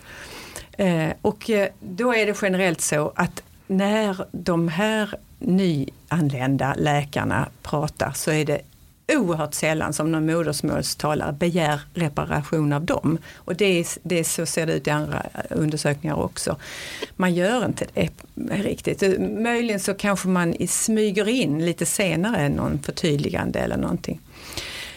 Eh, 0.77 1.09
och 1.21 1.49
eh, 1.49 1.69
då 1.79 2.13
är 2.13 2.25
det 2.25 2.37
generellt 2.41 2.81
så 2.81 3.13
att 3.15 3.43
när 3.67 4.25
de 4.31 4.67
här 4.67 5.15
nyanlända 5.39 6.75
läkarna 6.77 7.49
pratar 7.61 8.11
så 8.15 8.31
är 8.31 8.45
det 8.45 8.61
oerhört 9.07 9.53
sällan 9.53 9.93
som 9.93 10.11
någon 10.11 10.25
modersmålstalare 10.25 11.33
begär 11.33 11.81
reparation 11.93 12.73
av 12.73 12.85
dem. 12.85 13.17
Och 13.35 13.55
det, 13.55 13.65
är, 13.65 13.85
det 14.03 14.23
så 14.23 14.45
ser 14.45 14.65
det 14.65 14.73
ut 14.73 14.87
i 14.87 14.89
andra 14.89 15.25
eh, 15.33 15.39
undersökningar 15.49 16.15
också. 16.15 16.57
Man 17.15 17.33
gör 17.33 17.65
inte 17.65 17.85
det 17.93 18.09
riktigt. 18.49 19.19
Möjligen 19.19 19.79
så 19.79 19.93
kanske 19.93 20.27
man 20.27 20.55
smyger 20.67 21.29
in 21.29 21.65
lite 21.65 21.85
senare 21.85 22.49
någon 22.49 22.79
förtydligande 22.79 23.59
eller 23.59 23.77
någonting. 23.77 24.19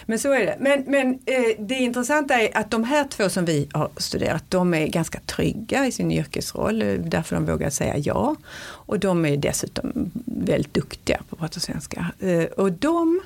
Men 0.07 0.19
så 0.19 0.33
är 0.33 0.47
det. 0.47 0.57
Men, 0.61 0.85
men 0.87 1.19
eh, 1.27 1.57
det 1.59 1.75
intressanta 1.75 2.35
är 2.35 2.57
att 2.57 2.71
de 2.71 2.85
här 2.85 3.05
två 3.05 3.29
som 3.29 3.45
vi 3.45 3.69
har 3.73 3.91
studerat, 3.97 4.45
de 4.49 4.75
är 4.75 4.87
ganska 4.87 5.21
trygga 5.21 5.87
i 5.87 5.93
sin 5.93 6.13
yrkesroll, 6.13 6.83
eh, 6.83 6.95
därför 6.95 7.37
de 7.37 7.47
vågar 7.47 7.71
säga 7.71 7.97
ja. 7.99 8.37
Och 8.63 8.99
de 8.99 9.25
är 9.25 9.37
dessutom 9.37 10.11
väldigt 10.25 10.75
duktiga 10.75 11.21
på 11.29 11.35
att 11.35 11.41
prata 11.41 11.61
svenska. 11.61 12.07
Eh, 12.19 12.45
och 12.45 12.73
de 12.73 13.21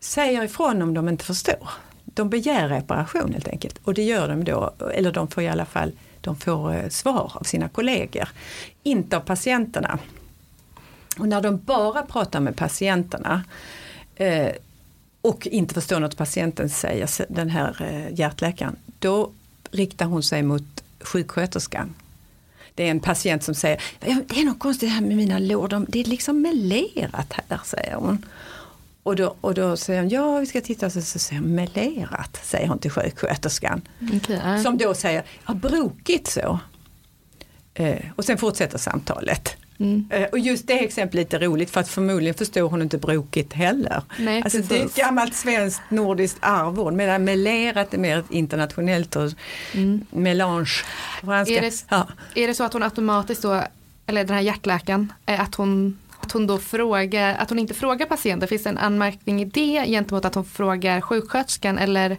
säger 0.00 0.44
ifrån 0.44 0.82
om 0.82 0.94
de 0.94 1.08
inte 1.08 1.24
förstår. 1.24 1.68
De 2.04 2.30
begär 2.30 2.68
reparation 2.68 3.32
helt 3.32 3.48
enkelt 3.48 3.78
och 3.84 3.94
det 3.94 4.02
gör 4.02 4.28
de 4.28 4.44
då, 4.44 4.74
eller 4.94 5.12
de 5.12 5.28
får 5.28 5.42
i 5.42 5.48
alla 5.48 5.64
fall 5.64 5.92
de 6.22 6.36
får 6.36 6.74
eh, 6.74 6.88
svar 6.88 7.32
av 7.34 7.42
sina 7.42 7.68
kollegor, 7.68 8.28
inte 8.82 9.16
av 9.16 9.20
patienterna. 9.20 9.98
Och 11.18 11.28
när 11.28 11.40
de 11.40 11.58
bara 11.58 12.02
pratar 12.02 12.40
med 12.40 12.56
patienterna 12.56 13.44
eh, 14.16 14.48
och 15.22 15.46
inte 15.46 15.74
förstår 15.74 16.00
något 16.00 16.16
patienten 16.16 16.70
säger, 16.70 17.08
den 17.28 17.50
här 17.50 17.82
eh, 17.82 18.18
hjärtläkaren, 18.18 18.76
då 18.98 19.32
riktar 19.70 20.06
hon 20.06 20.22
sig 20.22 20.42
mot 20.42 20.84
sjuksköterskan. 21.00 21.94
Det 22.74 22.86
är 22.86 22.90
en 22.90 23.00
patient 23.00 23.42
som 23.42 23.54
säger, 23.54 23.82
det 24.00 24.40
är 24.40 24.44
något 24.44 24.58
konstigt 24.58 24.90
här 24.90 25.00
med 25.00 25.16
mina 25.16 25.38
lår, 25.38 25.86
det 25.88 26.00
är 26.00 26.04
liksom 26.04 26.42
melerat 26.42 27.32
här, 27.32 27.60
säger 27.64 27.94
hon. 27.94 28.26
Och 29.02 29.16
då, 29.16 29.34
och 29.40 29.54
då 29.54 29.76
säger 29.76 30.00
hon, 30.00 30.08
ja 30.08 30.38
vi 30.38 30.46
ska 30.46 30.60
titta, 30.60 30.90
så, 30.90 31.02
så 31.02 31.18
säger 31.18 31.42
hon, 31.42 31.54
melerat, 31.54 32.40
säger 32.44 32.68
hon 32.68 32.78
till 32.78 32.90
sjuksköterskan. 32.90 33.82
Okay. 34.16 34.62
Som 34.62 34.78
då 34.78 34.94
säger, 34.94 35.24
ja 35.46 35.54
brokigt 35.54 36.30
så. 36.30 36.58
Eh, 37.74 37.98
och 38.16 38.24
sen 38.24 38.38
fortsätter 38.38 38.78
samtalet. 38.78 39.56
Mm. 39.82 40.06
Eh, 40.10 40.28
och 40.32 40.38
just 40.38 40.66
det 40.66 40.84
exemplet 40.84 41.14
är 41.14 41.18
lite 41.18 41.46
roligt 41.46 41.70
för 41.70 41.80
att 41.80 41.88
förmodligen 41.88 42.34
förstår 42.34 42.68
hon 42.68 42.82
inte 42.82 42.98
brokigt 42.98 43.52
heller. 43.52 44.02
Nej, 44.18 44.42
alltså 44.42 44.58
det 44.58 44.80
är 44.80 44.84
ett 44.84 44.94
gammalt 44.94 45.34
svenskt 45.34 45.82
nordiskt 45.88 46.38
arvord 46.40 46.92
medan 46.92 47.24
melerat 47.24 47.94
är 47.94 47.98
mer 47.98 48.24
internationellt 48.30 49.16
och 49.16 49.30
mm. 49.74 50.06
melange. 50.10 50.70
Franska. 51.20 51.54
Är 51.54 51.60
det, 51.60 51.84
ja. 51.88 52.08
är 52.34 52.46
det 52.46 52.54
så 52.54 52.64
att 52.64 52.72
hon 52.72 52.82
automatiskt 52.82 53.42
då, 53.42 53.62
eller 54.06 54.24
den 54.24 54.34
här 54.34 54.42
hjärtläkaren, 54.42 55.12
att 55.24 55.54
hon 55.54 55.98
att 56.20 56.32
hon 56.32 56.46
då 56.46 56.58
frågar, 56.58 57.34
att 57.34 57.48
hon 57.48 57.58
inte 57.58 57.74
frågar 57.74 58.06
patienten, 58.06 58.48
finns 58.48 58.62
det 58.62 58.70
en 58.70 58.78
anmärkning 58.78 59.42
i 59.42 59.44
det 59.44 59.86
gentemot 59.86 60.24
att 60.24 60.34
hon 60.34 60.44
frågar 60.44 61.00
sjuksköterskan 61.00 61.78
eller 61.78 62.16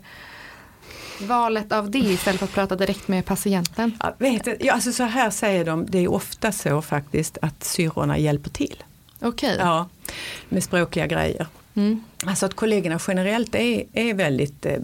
valet 1.23 1.71
av 1.71 1.91
det 1.91 1.99
istället 1.99 2.39
för 2.39 2.45
att 2.45 2.53
prata 2.53 2.75
direkt 2.75 3.07
med 3.07 3.25
patienten? 3.25 3.97
Jag 3.99 4.13
vet, 4.17 4.47
ja, 4.59 4.73
alltså 4.73 4.91
så 4.91 5.03
här 5.03 5.29
säger 5.29 5.65
de, 5.65 5.85
det 5.89 5.99
är 5.99 6.11
ofta 6.11 6.51
så 6.51 6.81
faktiskt 6.81 7.37
att 7.41 7.63
syrrorna 7.63 8.17
hjälper 8.17 8.49
till. 8.49 8.83
Okej. 9.21 9.53
Okay. 9.53 9.65
Ja, 9.65 9.89
med 10.49 10.63
språkliga 10.63 11.07
grejer. 11.07 11.47
Mm. 11.75 12.03
Alltså 12.25 12.45
att 12.45 12.53
kollegorna 12.53 12.99
generellt 13.07 13.55
är, 13.55 13.83
är 13.93 14.13
väldigt 14.13 14.65
eh, 14.65 14.79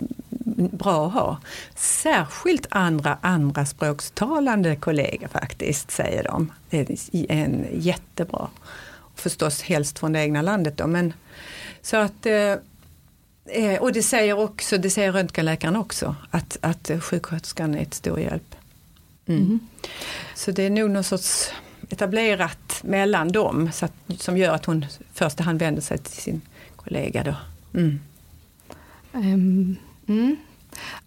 bra 0.56 1.08
att 1.08 1.14
ha. 1.14 1.38
Särskilt 1.76 2.68
andra 2.70 3.18
andra 3.22 3.66
språkstalande 3.66 4.76
kollegor 4.76 5.28
faktiskt, 5.28 5.92
säger 5.92 6.24
de. 6.24 6.52
Det 6.70 6.80
är 7.12 7.32
en 7.32 7.66
jättebra. 7.74 8.48
Förstås 9.16 9.62
helst 9.62 10.00
från 10.00 10.14
det 10.14 10.20
egna 10.20 10.42
landet 10.42 10.78
då. 10.78 10.88
Men, 10.88 11.14
så 11.82 11.98
att 11.98 12.26
eh, 12.26 12.56
Eh, 13.52 13.82
och 13.82 13.94
det 13.94 14.04
säger 14.04 14.40
också, 14.40 14.78
det 14.78 14.90
säger 14.90 15.12
röntgenläkaren 15.12 15.76
också, 15.76 16.16
att, 16.32 16.58
att 16.62 16.92
sjuksköterskan 17.02 17.76
är 17.76 17.82
ett 17.82 17.94
stor 17.94 18.20
hjälp. 18.20 18.56
Mm. 19.26 19.42
Mm. 19.42 19.60
Så 20.36 20.52
det 20.52 20.64
är 20.64 20.70
nog 20.70 20.90
någon 20.92 21.04
sorts 21.04 21.52
etablerat 21.90 22.80
mellan 22.84 23.32
dem 23.32 23.72
så 23.74 23.86
att, 23.86 23.94
som 24.18 24.38
gör 24.38 24.54
att 24.54 24.66
hon 24.66 24.86
första 25.14 25.44
hand 25.44 25.60
vänder 25.60 25.82
sig 25.82 25.98
till 25.98 26.22
sin 26.22 26.42
kollega 26.76 27.24
då. 27.24 27.36
Mm. 27.80 28.00
Um, 29.12 29.78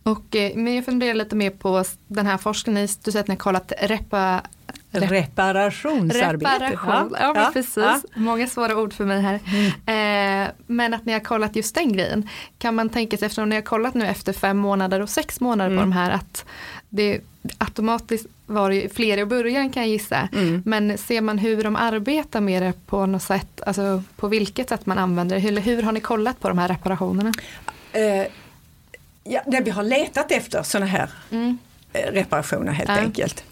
och, 0.03 0.37
eh, 0.37 0.57
men 0.57 0.75
jag 0.75 0.85
funderar 0.85 1.15
lite 1.15 1.37
mer 1.37 1.51
på 1.51 1.85
den 2.07 2.27
här 2.27 2.39
forskningen, 2.39 2.89
du 3.05 3.13
säger 3.13 3.21
att 3.23 3.29
ni 3.29 3.35
har 3.35 3.39
kollat 3.39 3.73
repa, 3.81 4.43
Reparationsarbete. 4.91 6.55
Reparation, 6.55 7.17
ja, 7.21 7.33
ja 7.35 7.51
precis. 7.53 7.77
Ja. 7.77 8.01
Många 8.15 8.47
svåra 8.47 8.77
ord 8.77 8.93
för 8.93 9.05
mig 9.05 9.21
här. 9.21 9.41
Mm. 9.47 10.47
Eh, 10.47 10.53
men 10.67 10.95
att 10.95 11.05
ni 11.05 11.13
har 11.13 11.21
kollat 11.21 11.57
just 11.57 11.75
den 11.75 11.93
grejen. 11.93 12.29
Kan 12.59 12.75
man 12.75 12.89
tänka 12.89 13.17
sig, 13.17 13.27
eftersom 13.27 13.49
ni 13.49 13.55
har 13.55 13.63
kollat 13.63 13.95
nu 13.95 14.07
efter 14.07 14.33
fem 14.33 14.59
månader 14.59 15.01
och 15.01 15.09
sex 15.09 15.41
månader 15.41 15.71
mm. 15.71 15.79
på 15.79 15.83
de 15.83 15.93
här, 15.93 16.11
att 16.11 16.45
det 16.89 17.21
automatiskt 17.59 18.27
var 18.47 18.71
det 18.71 18.95
fler 18.95 19.19
i 19.19 19.25
början 19.25 19.71
kan 19.71 19.83
jag 19.83 19.91
gissa. 19.91 20.29
Mm. 20.33 20.63
Men 20.65 20.99
ser 20.99 21.21
man 21.21 21.39
hur 21.39 21.65
de 21.65 21.77
arbetar 21.77 22.41
med 22.41 22.63
det 22.63 22.73
på 22.87 23.07
något 23.07 23.23
sätt, 23.23 23.63
alltså 23.67 24.03
på 24.17 24.29
vilket 24.29 24.69
sätt 24.69 24.87
man 24.87 24.99
använder 24.99 25.37
det, 25.37 25.43
hur, 25.43 25.61
hur 25.61 25.83
har 25.83 25.93
ni 25.93 26.01
kollat 26.01 26.41
på 26.41 26.49
de 26.49 26.59
här 26.59 26.69
reparationerna? 26.69 27.33
Eh, 27.93 28.27
ja, 29.25 29.43
det 29.47 29.61
vi 29.61 29.71
har 29.71 29.83
letat 29.83 30.33
efter 30.33 30.63
sådana 30.63 30.87
här 30.87 31.11
mm. 31.31 31.59
Eh, 31.95 32.13
reparationer 32.13 32.73
helt 32.73 32.91
enkelt. 32.91 33.45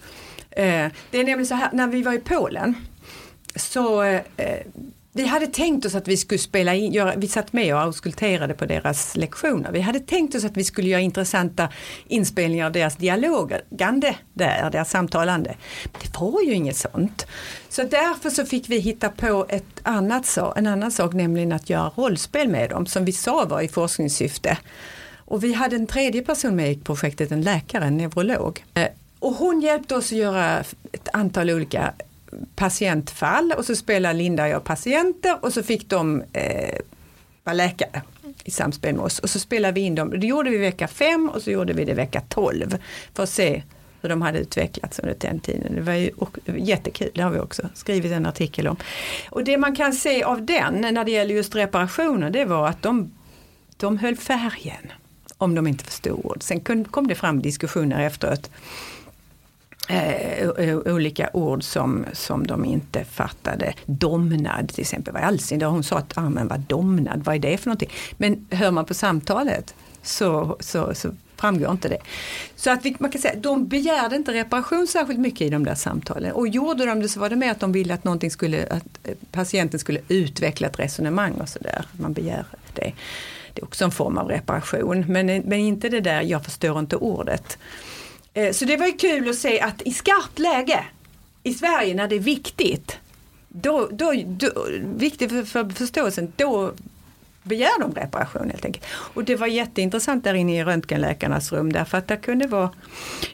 Eh, 0.50 0.88
det 1.10 1.18
är 1.18 1.24
nämligen 1.24 1.46
så 1.46 1.54
här, 1.54 1.70
när 1.72 1.86
vi 1.86 2.02
var 2.02 2.12
i 2.12 2.18
Polen 2.18 2.74
så 3.56 4.02
eh, 4.02 4.20
eh, 4.36 4.66
vi 5.12 5.26
hade 5.26 5.46
tänkt 5.46 5.86
oss 5.86 5.94
att 5.94 6.08
vi 6.08 6.16
skulle 6.16 6.38
spela 6.38 6.74
in, 6.74 6.92
göra, 6.92 7.16
vi 7.16 7.28
satt 7.28 7.52
med 7.52 7.74
och 7.74 7.80
auskulterade 7.80 8.54
på 8.54 8.66
deras 8.66 9.16
lektioner. 9.16 9.72
Vi 9.72 9.80
hade 9.80 10.00
tänkt 10.00 10.34
oss 10.34 10.44
att 10.44 10.56
vi 10.56 10.64
skulle 10.64 10.88
göra 10.88 11.00
intressanta 11.00 11.68
inspelningar 12.06 12.66
av 12.66 12.72
deras 12.72 12.96
dialogande 12.96 14.16
där, 14.34 14.70
deras 14.70 14.90
samtalande. 14.90 15.54
Men 15.84 16.00
det 16.02 16.18
var 16.18 16.42
ju 16.42 16.52
inget 16.52 16.76
sånt. 16.76 17.26
Så 17.68 17.82
därför 17.82 18.30
så 18.30 18.44
fick 18.44 18.68
vi 18.68 18.78
hitta 18.78 19.08
på 19.08 19.46
ett 19.48 19.80
annat, 19.82 20.38
en 20.56 20.66
annan 20.66 20.92
sak, 20.92 21.12
nämligen 21.12 21.52
att 21.52 21.70
göra 21.70 21.92
rollspel 21.96 22.48
med 22.48 22.70
dem 22.70 22.86
som 22.86 23.04
vi 23.04 23.12
sa 23.12 23.44
var 23.44 23.60
i 23.60 23.68
forskningssyfte. 23.68 24.58
Och 25.16 25.44
vi 25.44 25.52
hade 25.52 25.76
en 25.76 25.86
tredje 25.86 26.22
person 26.22 26.56
med 26.56 26.72
i 26.72 26.76
projektet, 26.76 27.32
en 27.32 27.42
läkare, 27.42 27.84
en 27.84 27.96
neurolog. 27.96 28.64
Eh, 28.74 28.88
och 29.20 29.34
hon 29.34 29.60
hjälpte 29.60 29.94
oss 29.94 30.12
att 30.12 30.18
göra 30.18 30.60
ett 30.92 31.08
antal 31.12 31.50
olika 31.50 31.92
patientfall 32.56 33.52
och 33.56 33.64
så 33.64 33.76
spelade 33.76 34.14
Linda 34.14 34.42
och 34.42 34.48
jag 34.48 34.64
patienter 34.64 35.44
och 35.44 35.52
så 35.52 35.62
fick 35.62 35.88
de 35.88 36.22
eh, 36.32 36.78
vara 37.44 37.54
läkare 37.54 38.02
i 38.44 38.50
samspel 38.50 38.94
med 38.94 39.04
oss. 39.04 39.18
Och 39.18 39.30
så 39.30 39.38
spelade 39.38 39.72
vi 39.72 39.80
in 39.80 39.94
dem, 39.94 40.20
det 40.20 40.26
gjorde 40.26 40.50
vi 40.50 40.58
vecka 40.58 40.88
5 40.88 41.28
och 41.28 41.42
så 41.42 41.50
gjorde 41.50 41.72
vi 41.72 41.84
det 41.84 41.94
vecka 41.94 42.22
12 42.28 42.78
för 43.14 43.22
att 43.22 43.28
se 43.28 43.62
hur 44.02 44.08
de 44.08 44.22
hade 44.22 44.38
utvecklats 44.38 44.98
under 44.98 45.16
den 45.20 45.40
tiden. 45.40 45.74
Det 45.74 45.80
var 45.80 45.92
ju 45.92 46.10
jättekul, 46.56 47.10
det 47.14 47.22
har 47.22 47.30
vi 47.30 47.38
också 47.38 47.62
skrivit 47.74 48.12
en 48.12 48.26
artikel 48.26 48.68
om. 48.68 48.76
Och 49.30 49.44
det 49.44 49.58
man 49.58 49.76
kan 49.76 49.92
se 49.92 50.22
av 50.22 50.46
den 50.46 50.80
när 50.80 51.04
det 51.04 51.10
gäller 51.10 51.34
just 51.34 51.54
reparationer 51.54 52.30
det 52.30 52.44
var 52.44 52.68
att 52.68 52.82
de, 52.82 53.12
de 53.76 53.98
höll 53.98 54.16
färgen 54.16 54.92
om 55.38 55.54
de 55.54 55.66
inte 55.66 55.84
förstod 55.84 56.20
ord. 56.24 56.42
Sen 56.42 56.84
kom 56.84 57.06
det 57.06 57.14
fram 57.14 57.42
diskussioner 57.42 58.06
efteråt 58.06 58.50
eh, 59.88 60.76
olika 60.94 61.30
ord 61.32 61.62
som, 61.62 62.04
som 62.12 62.46
de 62.46 62.64
inte 62.64 63.04
fattade. 63.04 63.74
Domnad 63.86 64.68
till 64.68 64.80
exempel, 64.80 65.14
vad 65.14 65.22
alls. 65.22 65.52
Hon 65.62 65.82
sa 65.82 65.98
att 65.98 66.18
ah, 66.18 66.20
armen 66.20 66.48
var 66.48 66.58
domnad, 66.58 67.24
vad 67.24 67.34
är 67.34 67.38
det 67.38 67.58
för 67.58 67.66
någonting? 67.66 67.90
Men 68.16 68.46
hör 68.50 68.70
man 68.70 68.84
på 68.84 68.94
samtalet 68.94 69.74
så, 70.02 70.56
så, 70.60 70.94
så 70.94 71.10
framgår 71.36 71.70
inte 71.70 71.88
det. 71.88 71.98
Så 72.56 72.70
att 72.70 72.84
vi, 72.84 72.96
man 72.98 73.10
kan 73.10 73.20
säga, 73.20 73.34
de 73.40 73.68
begärde 73.68 74.16
inte 74.16 74.32
reparation 74.32 74.86
särskilt 74.86 75.20
mycket 75.20 75.40
i 75.40 75.50
de 75.50 75.64
där 75.64 75.74
samtalen. 75.74 76.32
Och 76.32 76.48
gjorde 76.48 76.86
de 76.86 77.00
det 77.00 77.08
så 77.08 77.20
var 77.20 77.30
det 77.30 77.36
mer 77.36 77.50
att 77.50 77.60
de 77.60 77.72
ville 77.72 77.94
att, 77.94 78.04
någonting 78.04 78.30
skulle, 78.30 78.66
att 78.66 78.98
eh, 79.04 79.14
patienten 79.32 79.80
skulle 79.80 80.00
utveckla 80.08 80.68
ett 80.68 80.78
resonemang 80.78 81.32
och 81.32 81.48
sådär. 81.48 81.84
Man 81.92 82.12
begär 82.12 82.44
det. 82.74 82.92
Det 83.54 83.60
är 83.60 83.64
också 83.64 83.84
en 83.84 83.90
form 83.90 84.18
av 84.18 84.28
reparation, 84.28 85.04
men, 85.08 85.26
men 85.26 85.52
inte 85.52 85.88
det 85.88 86.00
där 86.00 86.22
jag 86.22 86.44
förstår 86.44 86.78
inte 86.78 86.96
ordet. 86.96 87.58
Eh, 88.34 88.52
så 88.52 88.64
det 88.64 88.76
var 88.76 88.86
ju 88.86 88.92
kul 88.92 89.28
att 89.28 89.36
se 89.36 89.60
att 89.60 89.82
i 89.82 89.92
skarpt 89.92 90.38
läge 90.38 90.84
i 91.42 91.54
Sverige 91.54 91.94
när 91.94 92.08
det 92.08 92.14
är 92.14 92.20
viktigt, 92.20 92.98
då, 93.48 93.88
då, 93.92 94.12
då 94.26 94.66
viktigt 94.82 95.30
för, 95.30 95.44
för 95.44 95.68
förståelsen, 95.68 96.32
då 96.36 96.72
begär 97.42 97.80
de 97.80 97.92
reparation 97.94 98.50
helt 98.50 98.64
enkelt. 98.64 98.86
Och 99.14 99.24
det 99.24 99.36
var 99.36 99.46
jätteintressant 99.46 100.24
där 100.24 100.34
inne 100.34 100.58
i 100.58 100.64
röntgenläkarnas 100.64 101.52
rum 101.52 101.72
därför 101.72 101.98
att 101.98 102.08
det 102.08 102.16
kunde 102.16 102.46
vara 102.46 102.70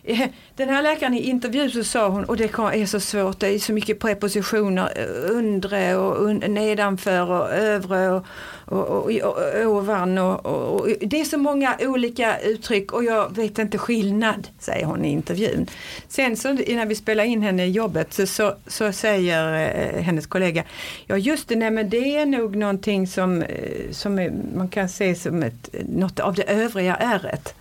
Den 0.56 0.68
här 0.68 0.82
läkaren 0.82 1.14
i 1.14 1.20
intervju 1.20 1.70
så 1.70 1.84
sa 1.84 2.08
hon, 2.08 2.24
och 2.24 2.36
det 2.36 2.44
är 2.44 2.86
så 2.86 3.00
svårt, 3.00 3.40
det 3.40 3.48
är 3.48 3.58
så 3.58 3.72
mycket 3.72 4.00
prepositioner, 4.00 4.92
eh, 4.96 5.36
undre 5.36 5.96
och 5.96 6.24
un, 6.24 6.36
nedanför 6.36 7.30
och 7.30 7.50
övre 7.50 8.10
och, 8.10 8.24
och, 8.64 8.88
och, 8.88 9.10
och 9.22 9.66
ovan 9.66 10.18
och, 10.18 10.46
och, 10.46 10.80
och, 10.80 10.88
det 11.00 11.20
är 11.20 11.24
så 11.24 11.38
många 11.38 11.76
olika 11.80 12.38
uttryck 12.38 12.92
och 12.92 13.04
jag 13.04 13.36
vet 13.36 13.58
inte 13.58 13.78
skillnad, 13.78 14.48
säger 14.58 14.86
hon 14.86 15.04
i 15.04 15.08
intervjun. 15.08 15.66
Sen 16.08 16.36
så 16.36 16.48
innan 16.48 16.88
vi 16.88 16.94
spelar 16.94 17.24
in 17.24 17.42
henne 17.42 17.66
i 17.66 17.70
jobbet 17.70 18.12
så, 18.12 18.26
så, 18.26 18.54
så 18.66 18.92
säger 18.92 19.52
eh, 19.54 20.02
hennes 20.02 20.26
kollega, 20.26 20.64
ja 21.06 21.16
just 21.16 21.48
det, 21.48 21.56
nej 21.56 21.70
men 21.70 21.90
det 21.90 22.16
är 22.16 22.26
nog 22.26 22.56
någonting 22.56 23.06
som, 23.06 23.42
eh, 23.42 23.90
som 23.96 24.18
är, 24.18 24.32
man 24.54 24.68
kan 24.68 24.88
se 24.88 25.14
som 25.14 25.42
ett, 25.42 25.68
något 25.88 26.20
av 26.20 26.34
det 26.34 26.42
övriga 26.42 26.96
ärret. 26.96 27.54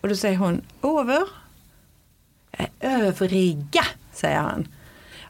Och 0.00 0.08
då 0.08 0.16
säger 0.16 0.36
hon, 0.36 0.60
över? 0.82 1.22
Eh, 2.52 2.66
övriga, 2.80 3.84
säger 4.12 4.40
han. 4.40 4.68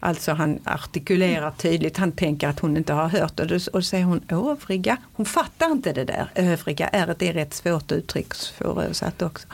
Alltså 0.00 0.33
han 0.33 0.59
artikulerar 0.64 1.50
tydligt, 1.50 1.97
han 1.97 2.12
tänker 2.12 2.49
att 2.49 2.61
hon 2.61 2.76
inte 2.76 2.92
har 2.92 3.09
hört 3.09 3.37
det. 3.37 3.42
Och 3.42 3.61
då 3.73 3.83
säger 3.83 4.04
hon 4.04 4.21
övriga. 4.28 4.97
Hon 5.12 5.26
fattar 5.26 5.73
inte 5.73 5.92
det 5.92 6.04
där. 6.04 6.31
Övriga 6.35 6.88
är 6.88 7.14
det 7.19 7.28
är 7.28 7.33
rätt 7.33 7.54
svårt 7.54 7.92
uttryck, 7.92 8.35
svåröversatt 8.35 9.23
också. 9.23 9.49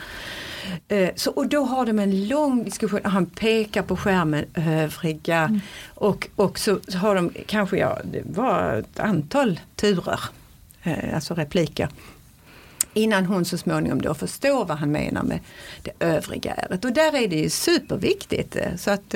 Eh, 0.87 1.09
så, 1.15 1.31
och 1.31 1.47
då 1.47 1.63
har 1.63 1.85
de 1.85 1.99
en 1.99 2.27
lång 2.27 2.63
diskussion, 2.63 2.99
han 3.03 3.25
pekar 3.25 3.81
på 3.81 3.97
skärmen 3.97 4.45
övriga 4.53 5.37
mm. 5.37 5.59
och, 5.95 6.27
och 6.35 6.59
så 6.59 6.79
har 6.95 7.15
de 7.15 7.31
kanske, 7.45 7.77
ja 7.77 7.99
det 8.11 8.21
var 8.25 8.73
ett 8.73 8.99
antal 8.99 9.59
turer, 9.75 10.19
alltså 11.13 11.33
repliker 11.33 11.89
innan 12.93 13.25
hon 13.25 13.45
så 13.45 13.57
småningom 13.57 14.01
då 14.01 14.13
förstår 14.13 14.65
vad 14.65 14.77
han 14.77 14.91
menar 14.91 15.23
med 15.23 15.39
det 15.83 15.91
övriga 15.99 16.53
äret. 16.53 16.85
Och 16.85 16.93
där 16.93 17.15
är 17.15 17.27
det 17.27 17.35
ju 17.35 17.49
superviktigt. 17.49 18.55
Eh, 18.55 18.75
så 18.75 18.91
att 18.91 19.15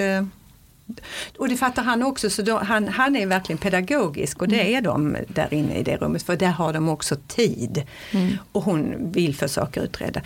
och 1.37 1.49
det 1.49 1.57
fattar 1.57 1.83
han 1.83 2.03
också, 2.03 2.29
så 2.29 2.41
då, 2.41 2.57
han, 2.57 2.87
han 2.87 3.15
är 3.15 3.27
verkligen 3.27 3.57
pedagogisk 3.57 4.41
och 4.41 4.47
det 4.47 4.61
mm. 4.61 4.75
är 4.75 4.81
de 4.81 5.17
där 5.27 5.53
inne 5.53 5.75
i 5.75 5.83
det 5.83 5.97
rummet 5.97 6.23
för 6.23 6.35
där 6.35 6.47
har 6.47 6.73
de 6.73 6.89
också 6.89 7.15
tid. 7.27 7.83
Mm. 8.11 8.37
Och 8.51 8.63
hon 8.63 9.11
vill 9.11 9.35
få 9.35 9.47
saker 9.47 9.81
utredda. 9.81 10.21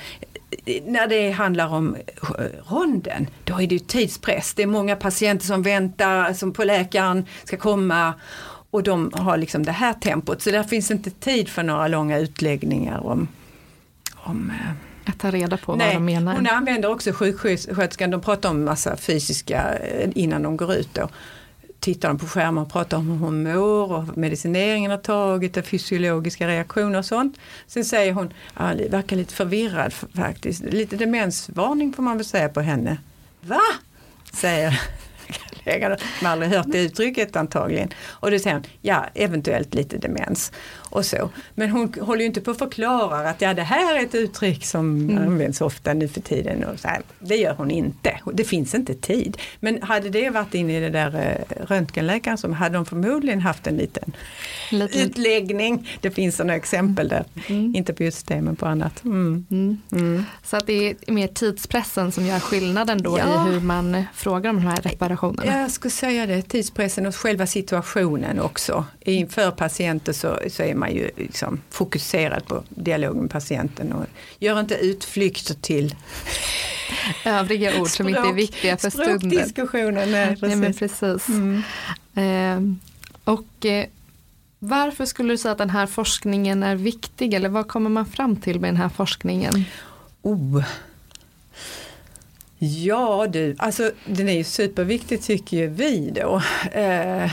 När 0.86 1.08
det 1.08 1.32
handlar 1.32 1.68
om 1.68 1.98
ronden, 2.70 3.27
då 3.44 3.62
är 3.62 3.68
det 3.68 3.88
tidspress. 3.88 4.54
Det 4.54 4.63
är 4.63 4.68
många 4.68 4.96
patienter 4.96 5.46
som 5.46 5.63
väntar 5.63 6.34
som 6.34 6.54
på 6.54 6.63
läkaren 6.63 7.25
ska 7.44 7.58
komma 7.58 8.13
och 8.72 8.84
de 8.84 9.12
har 9.14 9.38
liksom 9.38 9.66
det 9.66 9.72
här 9.72 9.94
tempot 9.94 10.42
så 10.42 10.52
där 10.52 10.64
finns 10.64 10.92
inte 10.92 11.10
tid 11.10 11.50
för 11.50 11.64
några 11.64 11.88
långa 11.88 12.18
utläggningar 12.18 13.06
om, 13.06 13.28
om 14.16 14.50
eh, 14.50 15.10
att 15.10 15.20
ta 15.20 15.32
reda 15.32 15.58
på 15.58 15.76
Nej, 15.76 15.88
vad 15.88 15.96
de 15.96 16.06
menar. 16.06 16.36
Hon 16.36 16.48
använder 16.48 16.92
också 16.92 17.12
sjuksköterskan, 17.14 18.12
de 18.12 18.22
pratar 18.22 18.50
om 18.50 18.63
massa 18.63 18.98
fysiska 18.98 19.78
eh, 19.78 20.10
innan 20.15 20.44
de 20.44 20.58
går 20.58 20.74
ut 20.74 20.94
då. 20.94 21.10
Tittar 21.80 22.08
de 22.08 22.18
på 22.18 22.26
skärmar 22.26 22.62
och 22.62 22.72
pratar 22.72 22.98
om 22.98 23.10
hur 23.10 23.18
hon 23.18 23.44
mår 23.44 23.91
och 23.91 24.18
medicineringen 24.18 24.91
har 24.91 24.98
tagit 24.98 25.58
och 25.58 25.65
fysiologiska 25.65 26.48
reaktioner 26.48 27.00
och 27.00 27.06
sånt. 27.06 27.38
Sen 27.68 27.86
säger 27.86 28.13
hon, 28.13 28.34
ja, 28.58 28.74
verkar 28.89 29.15
lite 29.15 29.34
förvirrad 29.34 29.94
faktiskt, 29.94 30.63
lite 30.63 30.96
demensvarning 30.96 31.94
får 31.94 32.04
man 32.04 32.18
väl 32.18 32.26
säga 32.26 32.50
på 32.50 32.62
henne. 32.62 32.98
Va? 33.41 33.62
Säger 34.34 34.82
kollegan, 35.67 35.91
man 36.21 36.25
har 36.25 36.32
aldrig 36.32 36.51
hört 36.51 36.71
det 36.71 36.80
uttrycket 36.80 37.36
antagligen. 37.36 37.89
Och 38.08 38.32
då 38.32 38.39
säger 38.39 38.56
hon, 38.56 38.65
ja 38.82 39.06
eventuellt 39.13 39.73
lite 39.73 39.97
demens 39.97 40.51
och 40.89 41.06
så. 41.06 41.30
Men 41.56 41.69
hon 41.69 41.93
håller 42.01 42.21
ju 42.21 42.27
inte 42.27 42.41
på 42.41 42.51
att 42.51 42.58
förklara 42.58 43.30
att 43.30 43.41
ja, 43.41 43.53
det 43.53 43.62
här 43.62 43.95
är 43.95 44.03
ett 44.03 44.15
uttryck 44.15 44.65
som 44.65 45.10
mm. 45.10 45.23
används 45.23 45.62
ofta 45.62 45.93
nu 45.93 46.08
för 46.08 46.21
tiden. 46.21 46.63
Och 46.63 46.80
så 46.80 46.88
här. 46.88 47.01
Det 47.19 47.36
gör 47.36 47.53
hon 47.53 47.71
inte. 47.71 48.19
Det 48.34 48.43
finns 48.43 48.75
inte 48.75 48.93
tid. 48.93 49.38
Men 49.60 49.82
hade 49.82 50.10
det 50.10 50.30
varit 50.30 50.53
inne 50.53 50.77
i 50.77 50.80
det 50.80 50.89
där 50.89 51.15
eh, 51.15 51.65
röntgenläkaren 51.65 52.38
så 52.38 52.51
hade 52.51 52.75
de 52.75 52.86
förmodligen 52.86 53.41
haft 53.41 53.67
en 53.67 53.77
liten 53.77 54.13
Lite. 54.71 54.99
utläggning. 54.99 55.89
Det 56.01 56.12
finns 56.12 56.36
sådana 56.36 56.56
exempel 56.56 57.08
där. 57.08 57.25
Mm. 57.47 57.75
Inte 57.75 57.93
på 57.93 58.03
just 58.03 58.27
det 58.27 58.41
men 58.41 58.56
på 58.56 58.65
annat. 58.65 59.03
Mm. 59.03 59.45
mm. 59.51 59.82
Mm. 59.91 60.23
Så 60.43 60.58
att 60.58 60.67
det 60.67 60.89
är 60.89 61.12
mer 61.12 61.27
tidspressen 61.27 62.12
som 62.12 62.25
gör 62.25 62.39
skillnaden 62.39 63.03
då 63.03 63.19
ja. 63.19 63.47
i 63.47 63.51
hur 63.51 63.60
man 63.60 64.03
frågar 64.13 64.49
om 64.49 64.56
de 64.56 64.67
här 64.67 64.82
reparationerna? 64.82 65.51
Jag 65.62 65.72
skulle 65.72 65.91
säga 65.91 66.26
det, 66.26 66.41
tidspressen 66.41 67.06
och 67.06 67.15
själva 67.15 67.48
situationen 67.48 68.39
också. 68.39 68.86
Inför 69.00 69.52
patienter 69.52 70.13
så, 70.13 70.39
så 70.50 70.63
är 70.63 70.76
man 70.76 70.93
ju 70.93 71.12
liksom 71.15 71.62
fokuserad 71.70 72.46
på 72.46 72.63
dialog 72.70 73.15
med 73.15 73.32
patienten 73.32 73.93
och 73.93 74.06
gör 74.39 74.60
inte 74.60 74.76
utflykter 74.76 75.54
till 75.54 75.96
övriga 77.26 77.82
ord 77.82 77.88
som 77.88 78.10
inte 78.10 78.22
är 78.22 78.34
viktiga 78.34 78.78
för 78.78 78.89
stunden. 78.89 79.20
Språkdiskussionen, 79.20 80.12
nej 80.12 80.28
precis. 80.28 80.50
Ja, 80.50 80.56
men 80.56 80.74
precis. 80.74 81.30
Mm. 81.30 81.63
Eh, 82.15 82.78
och 83.34 83.65
eh, 83.65 83.86
varför 84.60 85.06
skulle 85.06 85.34
du 85.34 85.38
säga 85.38 85.52
att 85.52 85.58
den 85.58 85.70
här 85.70 85.88
forskningen 85.88 86.63
är 86.63 86.76
viktig 86.76 87.34
eller 87.34 87.50
vad 87.50 87.67
kommer 87.67 87.89
man 87.89 88.06
fram 88.06 88.36
till 88.36 88.60
med 88.60 88.70
den 88.70 88.78
här 88.78 88.89
forskningen? 88.89 89.65
Oh. 90.22 90.63
Ja 92.60 93.28
du, 93.28 93.56
alltså 93.58 93.91
den 94.06 94.30
är 94.30 94.38
ju 94.38 94.43
superviktig 94.43 95.22
tycker 95.22 95.58
ju 95.58 95.67
vi 95.67 96.10
då. 96.10 96.41
Eh, 96.72 97.32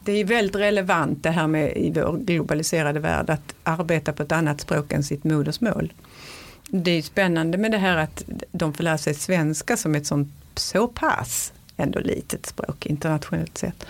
det 0.00 0.12
är 0.12 0.24
väldigt 0.24 0.56
relevant 0.56 1.22
det 1.22 1.30
här 1.30 1.46
med 1.46 1.76
i 1.76 1.90
vår 1.90 2.16
globaliserade 2.18 3.00
värld 3.00 3.30
att 3.30 3.54
arbeta 3.62 4.12
på 4.12 4.22
ett 4.22 4.32
annat 4.32 4.60
språk 4.60 4.92
än 4.92 5.04
sitt 5.04 5.24
modersmål. 5.24 5.92
Det 6.68 6.90
är 6.90 7.02
spännande 7.02 7.58
med 7.58 7.70
det 7.70 7.78
här 7.78 7.96
att 7.96 8.24
de 8.52 8.74
får 8.74 8.84
lära 8.84 8.98
sig 8.98 9.14
svenska 9.14 9.76
som 9.76 9.94
ett 9.94 10.06
sånt 10.06 10.28
så 10.54 10.88
pass 10.88 11.52
ändå 11.76 12.00
litet 12.00 12.46
språk 12.46 12.86
internationellt 12.86 13.58
sett. 13.58 13.86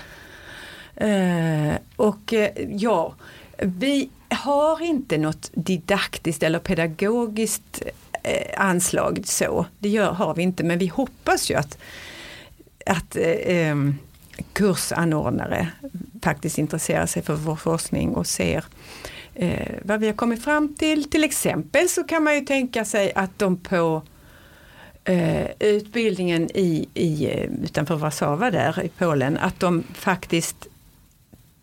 Eh, 0.97 1.75
och 1.97 2.33
eh, 2.33 2.51
ja, 2.71 3.15
vi 3.59 4.11
har 4.29 4.83
inte 4.83 5.19
något 5.19 5.51
didaktiskt 5.55 6.43
eller 6.43 6.59
pedagogiskt 6.59 7.83
Eh, 8.25 8.61
anslag 8.61 9.21
så. 9.25 9.67
Det 9.79 9.89
gör, 9.89 10.13
har 10.13 10.35
vi 10.35 10.43
inte 10.43 10.65
men 10.65 10.79
vi 10.79 10.87
hoppas 10.87 11.51
ju 11.51 11.55
att, 11.55 11.79
att 12.87 13.17
eh, 13.17 13.35
ehm, 13.47 13.95
kursanordnare 14.53 15.69
faktiskt 16.23 16.59
intresserar 16.59 17.07
sig 17.07 17.23
för 17.23 17.35
vår 17.35 17.57
forskning 17.57 18.15
och 18.15 18.27
ser 18.27 18.65
eh, 19.35 19.75
vad 19.83 20.01
vi 20.01 20.07
har 20.07 20.15
kommit 20.15 20.45
fram 20.45 20.75
till. 20.75 21.11
Till 21.11 21.25
exempel 21.25 21.89
så 21.89 22.05
kan 22.05 22.23
man 22.23 22.35
ju 22.35 22.41
tänka 22.41 22.85
sig 22.85 23.13
att 23.15 23.39
de 23.39 23.57
på 23.57 24.03
eh, 25.05 25.47
utbildningen 25.59 26.51
i, 26.55 26.89
i, 26.95 27.27
eh, 27.27 27.51
utanför 27.65 27.97
Warszawa 27.97 28.51
där 28.51 28.83
i 28.85 28.89
Polen, 28.89 29.37
att 29.37 29.61
de 29.61 29.85
faktiskt 29.95 30.69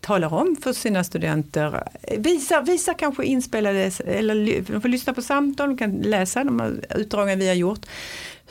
talar 0.01 0.33
om 0.33 0.55
för 0.61 0.73
sina 0.73 1.03
studenter, 1.03 1.83
visar, 2.17 2.61
visar 2.61 2.93
kanske 2.93 3.23
inspelade, 3.23 3.91
eller 4.05 4.61
de 4.71 4.81
får 4.81 4.89
lyssna 4.89 5.13
på 5.13 5.21
samtal, 5.21 5.69
de 5.69 5.77
kan 5.77 5.91
läsa 5.91 6.43
de 6.43 6.81
utdragen 6.95 7.39
vi 7.39 7.47
har 7.47 7.55
gjort 7.55 7.85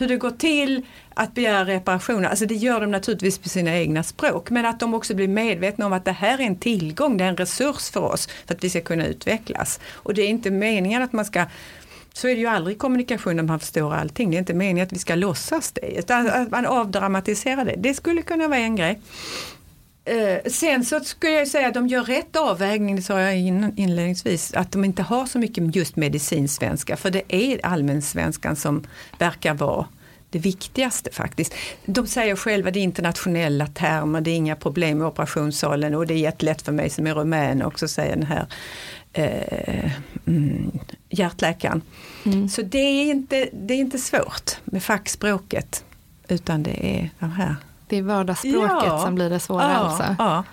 hur 0.00 0.08
det 0.08 0.16
går 0.16 0.30
till 0.30 0.86
att 1.14 1.34
begära 1.34 1.64
reparationer. 1.64 2.28
Alltså 2.28 2.46
det 2.46 2.54
gör 2.54 2.80
de 2.80 2.90
naturligtvis 2.90 3.38
på 3.38 3.48
sina 3.48 3.78
egna 3.78 4.02
språk 4.02 4.50
men 4.50 4.66
att 4.66 4.80
de 4.80 4.94
också 4.94 5.14
blir 5.14 5.28
medvetna 5.28 5.86
om 5.86 5.92
att 5.92 6.04
det 6.04 6.12
här 6.12 6.38
är 6.38 6.42
en 6.42 6.56
tillgång, 6.56 7.16
det 7.16 7.24
är 7.24 7.28
en 7.28 7.36
resurs 7.36 7.90
för 7.90 8.00
oss 8.00 8.28
för 8.46 8.54
att 8.54 8.64
vi 8.64 8.70
ska 8.70 8.80
kunna 8.80 9.06
utvecklas. 9.06 9.80
Och 9.92 10.14
det 10.14 10.22
är 10.22 10.28
inte 10.28 10.50
meningen 10.50 11.02
att 11.02 11.12
man 11.12 11.24
ska 11.24 11.46
så 12.12 12.28
är 12.28 12.34
det 12.34 12.40
ju 12.40 12.46
aldrig 12.46 12.76
i 12.76 12.78
kommunikation 12.78 13.36
när 13.36 13.42
man 13.42 13.60
förstår 13.60 13.94
allting. 13.94 14.30
Det 14.30 14.36
är 14.36 14.38
inte 14.38 14.54
meningen 14.54 14.86
att 14.86 14.92
vi 14.92 14.98
ska 14.98 15.14
låtsas 15.14 15.72
det 15.72 15.98
utan 15.98 16.28
att 16.28 16.50
man 16.50 16.66
avdramatiserar 16.66 17.64
det. 17.64 17.74
Det 17.78 17.94
skulle 17.94 18.22
kunna 18.22 18.48
vara 18.48 18.58
en 18.58 18.76
grej. 18.76 19.00
Eh, 20.04 20.50
sen 20.50 20.84
så 20.84 21.00
skulle 21.00 21.32
jag 21.32 21.48
säga 21.48 21.68
att 21.68 21.74
de 21.74 21.88
gör 21.88 22.04
rätt 22.04 22.36
avvägning, 22.36 22.96
det 22.96 23.02
sa 23.02 23.20
jag 23.20 23.38
inledningsvis, 23.76 24.54
att 24.54 24.72
de 24.72 24.84
inte 24.84 25.02
har 25.02 25.26
så 25.26 25.38
mycket 25.38 25.76
just 25.76 25.96
medicinsvenska 25.96 26.96
för 26.96 27.10
det 27.10 27.22
är 27.28 27.66
allmänsvenskan 27.66 28.56
som 28.56 28.86
verkar 29.18 29.54
vara 29.54 29.86
det 30.30 30.38
viktigaste 30.38 31.10
faktiskt. 31.12 31.54
De 31.86 32.06
säger 32.06 32.36
själva 32.36 32.70
det 32.70 32.80
är 32.80 32.82
internationella 32.82 33.66
termer, 33.66 34.20
det 34.20 34.30
är 34.30 34.36
inga 34.36 34.56
problem 34.56 34.98
med 34.98 35.06
operationssalen 35.06 35.94
och 35.94 36.06
det 36.06 36.14
är 36.14 36.18
jättelätt 36.18 36.62
för 36.62 36.72
mig 36.72 36.90
som 36.90 37.06
är 37.06 37.14
rumän 37.14 37.62
också 37.62 37.88
säger 37.88 38.16
den 38.16 38.26
här 38.26 38.46
eh, 39.12 39.92
mm, 40.26 40.78
hjärtläkaren. 41.08 41.82
Mm. 42.24 42.48
Så 42.48 42.62
det 42.62 42.78
är, 42.78 43.10
inte, 43.10 43.48
det 43.52 43.74
är 43.74 43.78
inte 43.78 43.98
svårt 43.98 44.56
med 44.64 44.82
fackspråket 44.82 45.84
utan 46.28 46.62
det 46.62 46.86
är 46.86 47.10
de 47.18 47.30
här. 47.30 47.56
Det 47.90 47.96
är 47.96 48.02
vardagsspråket 48.02 48.86
ja, 48.86 48.98
som 48.98 49.14
blir 49.14 49.30
det 49.30 49.40
svåra 49.40 49.62
ja, 49.62 49.68
alltså? 49.68 50.16
Ja, 50.18 50.44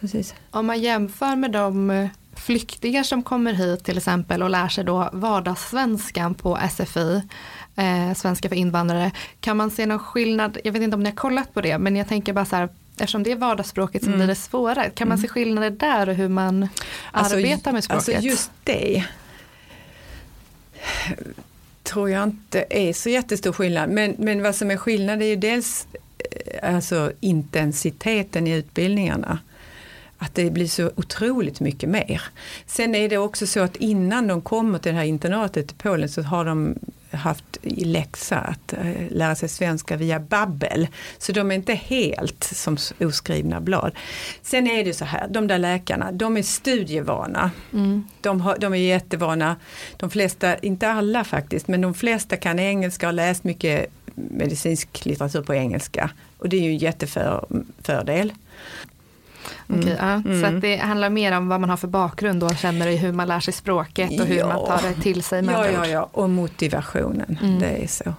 precis. 0.00 0.34
Om 0.50 0.66
man 0.66 0.80
jämför 0.80 1.36
med 1.36 1.52
de 1.52 2.08
flyktingar 2.36 3.02
som 3.02 3.22
kommer 3.22 3.52
hit 3.52 3.84
till 3.84 3.96
exempel 3.96 4.42
och 4.42 4.50
lär 4.50 4.68
sig 4.68 4.84
då 4.84 5.10
vardagssvenskan 5.12 6.34
på 6.34 6.58
SFI, 6.70 7.22
eh, 7.76 8.14
svenska 8.16 8.48
för 8.48 8.56
invandrare, 8.56 9.10
kan 9.40 9.56
man 9.56 9.70
se 9.70 9.86
någon 9.86 9.98
skillnad, 9.98 10.58
jag 10.64 10.72
vet 10.72 10.82
inte 10.82 10.94
om 10.94 11.02
ni 11.02 11.08
har 11.08 11.16
kollat 11.16 11.54
på 11.54 11.60
det, 11.60 11.78
men 11.78 11.96
jag 11.96 12.08
tänker 12.08 12.32
bara 12.32 12.44
så 12.44 12.56
här, 12.56 12.68
eftersom 12.96 13.22
det 13.22 13.32
är 13.32 13.36
vardagsspråket 13.36 14.02
som 14.02 14.08
mm. 14.08 14.18
blir 14.18 14.26
det 14.26 14.34
svåra, 14.34 14.90
kan 14.90 15.08
man 15.08 15.18
se 15.18 15.26
mm. 15.26 15.34
skillnader 15.34 15.70
där 15.70 16.08
och 16.08 16.14
hur 16.14 16.28
man 16.28 16.68
alltså, 17.12 17.36
arbetar 17.36 17.72
med 17.72 17.84
språket? 17.84 18.08
Alltså 18.14 18.26
just 18.26 18.50
det 18.64 19.04
tror 21.82 22.10
jag 22.10 22.24
inte 22.24 22.64
är 22.70 22.92
så 22.92 23.08
jättestor 23.08 23.52
skillnad, 23.52 23.90
men, 23.90 24.14
men 24.18 24.42
vad 24.42 24.54
som 24.54 24.70
är 24.70 24.76
skillnad 24.76 25.22
är 25.22 25.26
ju 25.26 25.36
dels 25.36 25.86
eh, 25.92 26.00
alltså 26.62 27.12
intensiteten 27.20 28.46
i 28.46 28.54
utbildningarna 28.54 29.38
att 30.18 30.34
det 30.34 30.50
blir 30.50 30.66
så 30.66 30.90
otroligt 30.96 31.60
mycket 31.60 31.88
mer. 31.88 32.22
Sen 32.66 32.94
är 32.94 33.08
det 33.08 33.18
också 33.18 33.46
så 33.46 33.60
att 33.60 33.76
innan 33.76 34.26
de 34.26 34.40
kommer 34.40 34.78
till 34.78 34.92
det 34.92 34.98
här 34.98 35.04
internatet 35.04 35.72
i 35.72 35.74
Polen 35.74 36.08
så 36.08 36.22
har 36.22 36.44
de 36.44 36.74
haft 37.10 37.58
i 37.62 37.84
läxa 37.84 38.38
att 38.38 38.72
äh, 38.72 39.10
lära 39.10 39.34
sig 39.34 39.48
svenska 39.48 39.96
via 39.96 40.20
babbel. 40.20 40.88
Så 41.18 41.32
de 41.32 41.50
är 41.50 41.54
inte 41.54 41.74
helt 41.74 42.44
som 42.44 42.76
oskrivna 43.00 43.60
blad. 43.60 43.92
Sen 44.42 44.66
är 44.66 44.84
det 44.84 44.94
så 44.94 45.04
här, 45.04 45.28
de 45.28 45.46
där 45.46 45.58
läkarna, 45.58 46.12
de 46.12 46.36
är 46.36 46.42
studievana. 46.42 47.50
Mm. 47.72 48.04
De, 48.20 48.40
har, 48.40 48.58
de 48.58 48.74
är 48.74 48.78
jättevana, 48.78 49.56
de 49.96 50.10
flesta, 50.10 50.58
inte 50.58 50.88
alla 50.88 51.24
faktiskt, 51.24 51.68
men 51.68 51.80
de 51.80 51.94
flesta 51.94 52.36
kan 52.36 52.58
engelska 52.58 53.06
och 53.06 53.08
har 53.08 53.12
läst 53.12 53.44
mycket 53.44 53.86
medicinsk 54.30 55.04
litteratur 55.04 55.42
på 55.42 55.54
engelska. 55.54 56.10
Och 56.38 56.48
det 56.48 56.56
är 56.56 56.60
ju 56.60 56.70
en 56.70 56.78
jättefördel. 56.78 58.32
Mm. 59.68 59.80
Okay, 59.80 59.96
ja. 59.98 60.12
mm. 60.12 60.42
Så 60.42 60.60
det 60.60 60.76
handlar 60.76 61.10
mer 61.10 61.32
om 61.32 61.48
vad 61.48 61.60
man 61.60 61.70
har 61.70 61.76
för 61.76 61.88
bakgrund 61.88 62.42
och 62.42 62.56
känner 62.56 62.86
i 62.86 62.96
hur 62.96 63.12
man 63.12 63.28
lär 63.28 63.40
sig 63.40 63.54
språket 63.54 64.20
och 64.20 64.26
hur 64.26 64.36
ja. 64.36 64.46
man 64.46 64.66
tar 64.66 64.88
det 64.88 65.02
till 65.02 65.22
sig. 65.22 65.42
Med 65.42 65.54
ja, 65.54 65.70
ja, 65.70 65.86
ja, 65.86 66.08
och 66.12 66.30
motivationen. 66.30 67.38
Mm. 67.42 67.58
Det 67.58 67.84
är 67.84 67.86
så. 67.86 68.14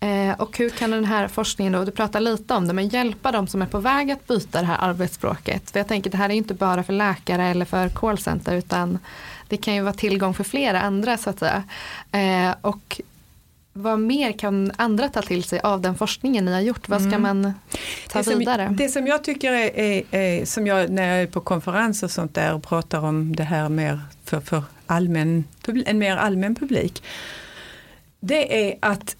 Eh, 0.00 0.40
och 0.40 0.58
hur 0.58 0.70
kan 0.70 0.90
den 0.90 1.04
här 1.04 1.28
forskningen 1.28 1.72
då, 1.72 1.84
du 1.84 1.90
pratar 1.90 2.20
lite 2.20 2.54
om 2.54 2.68
det, 2.68 2.72
men 2.72 2.88
hjälpa 2.88 3.32
de 3.32 3.46
som 3.46 3.62
är 3.62 3.66
på 3.66 3.78
väg 3.78 4.10
att 4.10 4.26
byta 4.26 4.60
det 4.60 4.66
här 4.66 4.78
arbetsspråket? 4.80 5.70
För 5.70 5.80
jag 5.80 5.88
tänker 5.88 6.10
det 6.10 6.16
här 6.16 6.30
är 6.30 6.34
inte 6.34 6.54
bara 6.54 6.82
för 6.82 6.92
läkare 6.92 7.46
eller 7.46 7.64
för 7.64 7.88
callcenter 7.88 8.54
utan 8.56 8.98
det 9.48 9.56
kan 9.56 9.74
ju 9.74 9.82
vara 9.82 9.94
tillgång 9.94 10.34
för 10.34 10.44
flera 10.44 10.80
andra 10.80 11.16
så 11.16 11.30
att 11.30 11.38
säga. 11.38 11.64
Eh, 12.12 12.54
och 12.60 13.00
vad 13.72 13.98
mer 13.98 14.32
kan 14.32 14.72
andra 14.76 15.08
ta 15.08 15.22
till 15.22 15.44
sig 15.44 15.60
av 15.60 15.80
den 15.80 15.94
forskningen 15.94 16.44
ni 16.44 16.52
har 16.52 16.60
gjort? 16.60 16.88
Vad 16.88 17.00
ska 17.00 17.14
mm. 17.14 17.22
man 17.22 17.54
ta 18.08 18.22
det 18.22 18.34
vidare? 18.34 18.66
Som, 18.66 18.76
det 18.76 18.88
som 18.88 19.06
jag 19.06 19.24
tycker 19.24 19.52
är, 19.52 19.78
är, 19.78 20.02
är, 20.10 20.44
som 20.44 20.66
jag 20.66 20.90
när 20.90 21.08
jag 21.08 21.22
är 21.22 21.26
på 21.26 21.40
konferenser 21.40 22.06
och 22.06 22.10
sånt 22.10 22.34
där 22.34 22.54
och 22.54 22.62
pratar 22.62 23.00
om 23.00 23.36
det 23.36 23.44
här 23.44 23.68
mer 23.68 24.00
för, 24.24 24.40
för 24.40 24.62
allmän, 24.86 25.44
en 25.86 25.98
mer 25.98 26.16
allmän 26.16 26.54
publik. 26.54 27.02
Det 28.20 28.68
är 28.68 28.78
att 28.80 29.16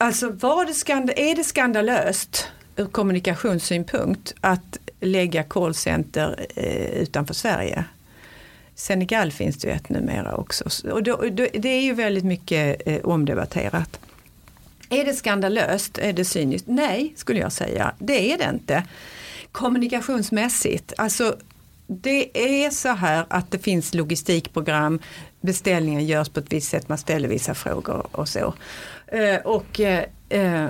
Alltså 0.00 0.30
var 0.30 0.66
det 0.66 0.74
skand 0.74 1.10
är 1.16 1.36
det 1.36 1.44
skandalöst 1.44 2.48
ur 2.76 2.86
kommunikationssynpunkt 2.86 4.34
att 4.40 4.78
lägga 5.00 5.42
callcenter 5.42 6.46
eh, 6.56 7.02
utanför 7.02 7.34
Sverige? 7.34 7.84
Senegal 8.78 9.32
finns 9.32 9.56
det 9.56 9.68
ju 9.68 9.74
ett 9.74 9.88
numera 9.88 10.34
också. 10.36 10.64
Och 10.90 11.02
då, 11.02 11.16
då, 11.16 11.46
det 11.52 11.68
är 11.68 11.80
ju 11.80 11.94
väldigt 11.94 12.24
mycket 12.24 12.82
eh, 12.86 13.00
omdebatterat. 13.04 14.00
Är 14.90 15.04
det 15.04 15.12
skandalöst? 15.12 15.98
Är 15.98 16.12
det 16.12 16.24
cyniskt? 16.24 16.68
Nej, 16.68 17.12
skulle 17.16 17.40
jag 17.40 17.52
säga. 17.52 17.94
Det 17.98 18.32
är 18.32 18.38
det 18.38 18.50
inte. 18.54 18.84
Kommunikationsmässigt, 19.52 20.92
alltså 20.96 21.36
det 21.86 22.38
är 22.64 22.70
så 22.70 22.88
här 22.88 23.26
att 23.28 23.50
det 23.50 23.58
finns 23.58 23.94
logistikprogram, 23.94 25.00
beställningen 25.40 26.06
görs 26.06 26.28
på 26.28 26.40
ett 26.40 26.52
visst 26.52 26.70
sätt, 26.70 26.88
man 26.88 26.98
ställer 26.98 27.28
vissa 27.28 27.54
frågor 27.54 28.06
och 28.12 28.28
så. 28.28 28.54
Eh, 29.06 29.36
och, 29.44 29.80
eh, 29.80 30.04
eh 30.28 30.68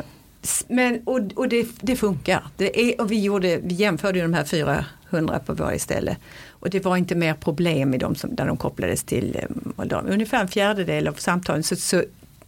men, 0.68 1.02
och, 1.04 1.20
och 1.34 1.48
det, 1.48 1.66
det, 1.80 1.96
funkar. 1.96 2.46
Det 2.56 2.80
är, 2.80 3.00
och 3.00 3.12
vi, 3.12 3.22
gjorde, 3.22 3.56
vi 3.62 3.74
jämförde 3.74 4.22
de 4.22 4.34
här 4.34 4.44
400 4.44 5.38
på 5.38 5.54
varje 5.54 5.78
ställe. 5.78 6.16
Och 6.60 6.70
det 6.70 6.84
var 6.84 6.96
inte 6.96 7.14
mer 7.14 7.34
problem 7.34 7.94
i 7.94 7.98
dem 7.98 8.14
som, 8.14 8.36
där 8.36 8.46
de 8.46 8.56
kopplades 8.56 9.02
till 9.02 9.36
eh, 9.36 9.72
Moldavien. 9.76 10.12
Ungefär 10.12 10.40
en 10.40 10.48
fjärdedel 10.48 11.08
av 11.08 11.12
samtalen 11.12 11.62
så, 11.62 11.76
så 11.76 12.02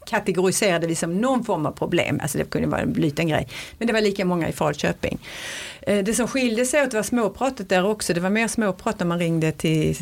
kategoriserade 0.06 0.86
vi 0.86 0.94
som 0.94 1.20
någon 1.20 1.44
form 1.44 1.66
av 1.66 1.72
problem, 1.72 2.20
alltså 2.22 2.38
det 2.38 2.44
kunde 2.44 2.68
vara 2.68 2.80
en 2.80 2.92
liten 2.92 3.28
grej. 3.28 3.48
Men 3.78 3.86
det 3.86 3.92
var 3.92 4.00
lika 4.00 4.24
många 4.24 4.48
i 4.48 4.52
Falköping. 4.52 5.18
Eh, 5.82 6.04
det 6.04 6.14
som 6.14 6.28
skilde 6.28 6.66
sig 6.66 6.82
åt 6.82 6.94
var 6.94 7.02
småpratet 7.02 7.68
där 7.68 7.86
också, 7.86 8.14
det 8.14 8.20
var 8.20 8.30
mer 8.30 8.48
småprat 8.48 8.98
när 8.98 9.06
man 9.06 9.18
ringde 9.18 9.52
till 9.52 9.96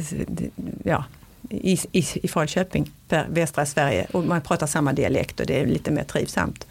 ja, 0.85 1.05
i, 1.51 1.79
i, 1.93 2.05
i 2.23 2.29
Falköping, 2.29 2.91
västra 3.29 3.67
Sverige 3.67 4.07
och 4.13 4.25
man 4.25 4.41
pratar 4.41 4.67
samma 4.67 4.93
dialekt 4.93 5.41
och 5.41 5.47
det 5.47 5.61
är 5.61 5.67
lite 5.67 5.91
mer 5.91 6.05
trivsamt. 6.05 6.67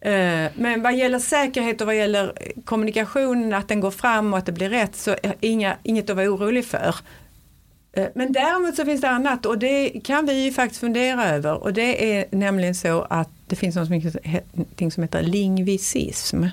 Eh, 0.00 0.50
men 0.54 0.82
vad 0.82 0.96
gäller 0.96 1.18
säkerhet 1.18 1.80
och 1.80 1.86
vad 1.86 1.96
gäller 1.96 2.32
kommunikationen, 2.64 3.52
att 3.52 3.68
den 3.68 3.80
går 3.80 3.90
fram 3.90 4.32
och 4.32 4.38
att 4.38 4.46
det 4.46 4.52
blir 4.52 4.70
rätt 4.70 4.96
så 4.96 5.10
är 5.10 5.34
inga, 5.40 5.76
inget 5.82 6.10
att 6.10 6.16
vara 6.16 6.28
orolig 6.34 6.64
för. 6.64 6.94
Eh, 7.92 8.08
men 8.14 8.32
däremot 8.32 8.76
så 8.76 8.84
finns 8.84 9.00
det 9.00 9.08
annat 9.08 9.46
och 9.46 9.58
det 9.58 9.90
kan 10.04 10.26
vi 10.26 10.44
ju 10.44 10.52
faktiskt 10.52 10.80
fundera 10.80 11.28
över 11.28 11.62
och 11.62 11.72
det 11.72 12.18
är 12.18 12.24
nämligen 12.30 12.74
så 12.74 13.06
att 13.10 13.28
det 13.46 13.56
finns 13.56 13.76
något 13.76 13.86
som 14.92 15.02
heter 15.02 15.22
lingvisism 15.22 16.44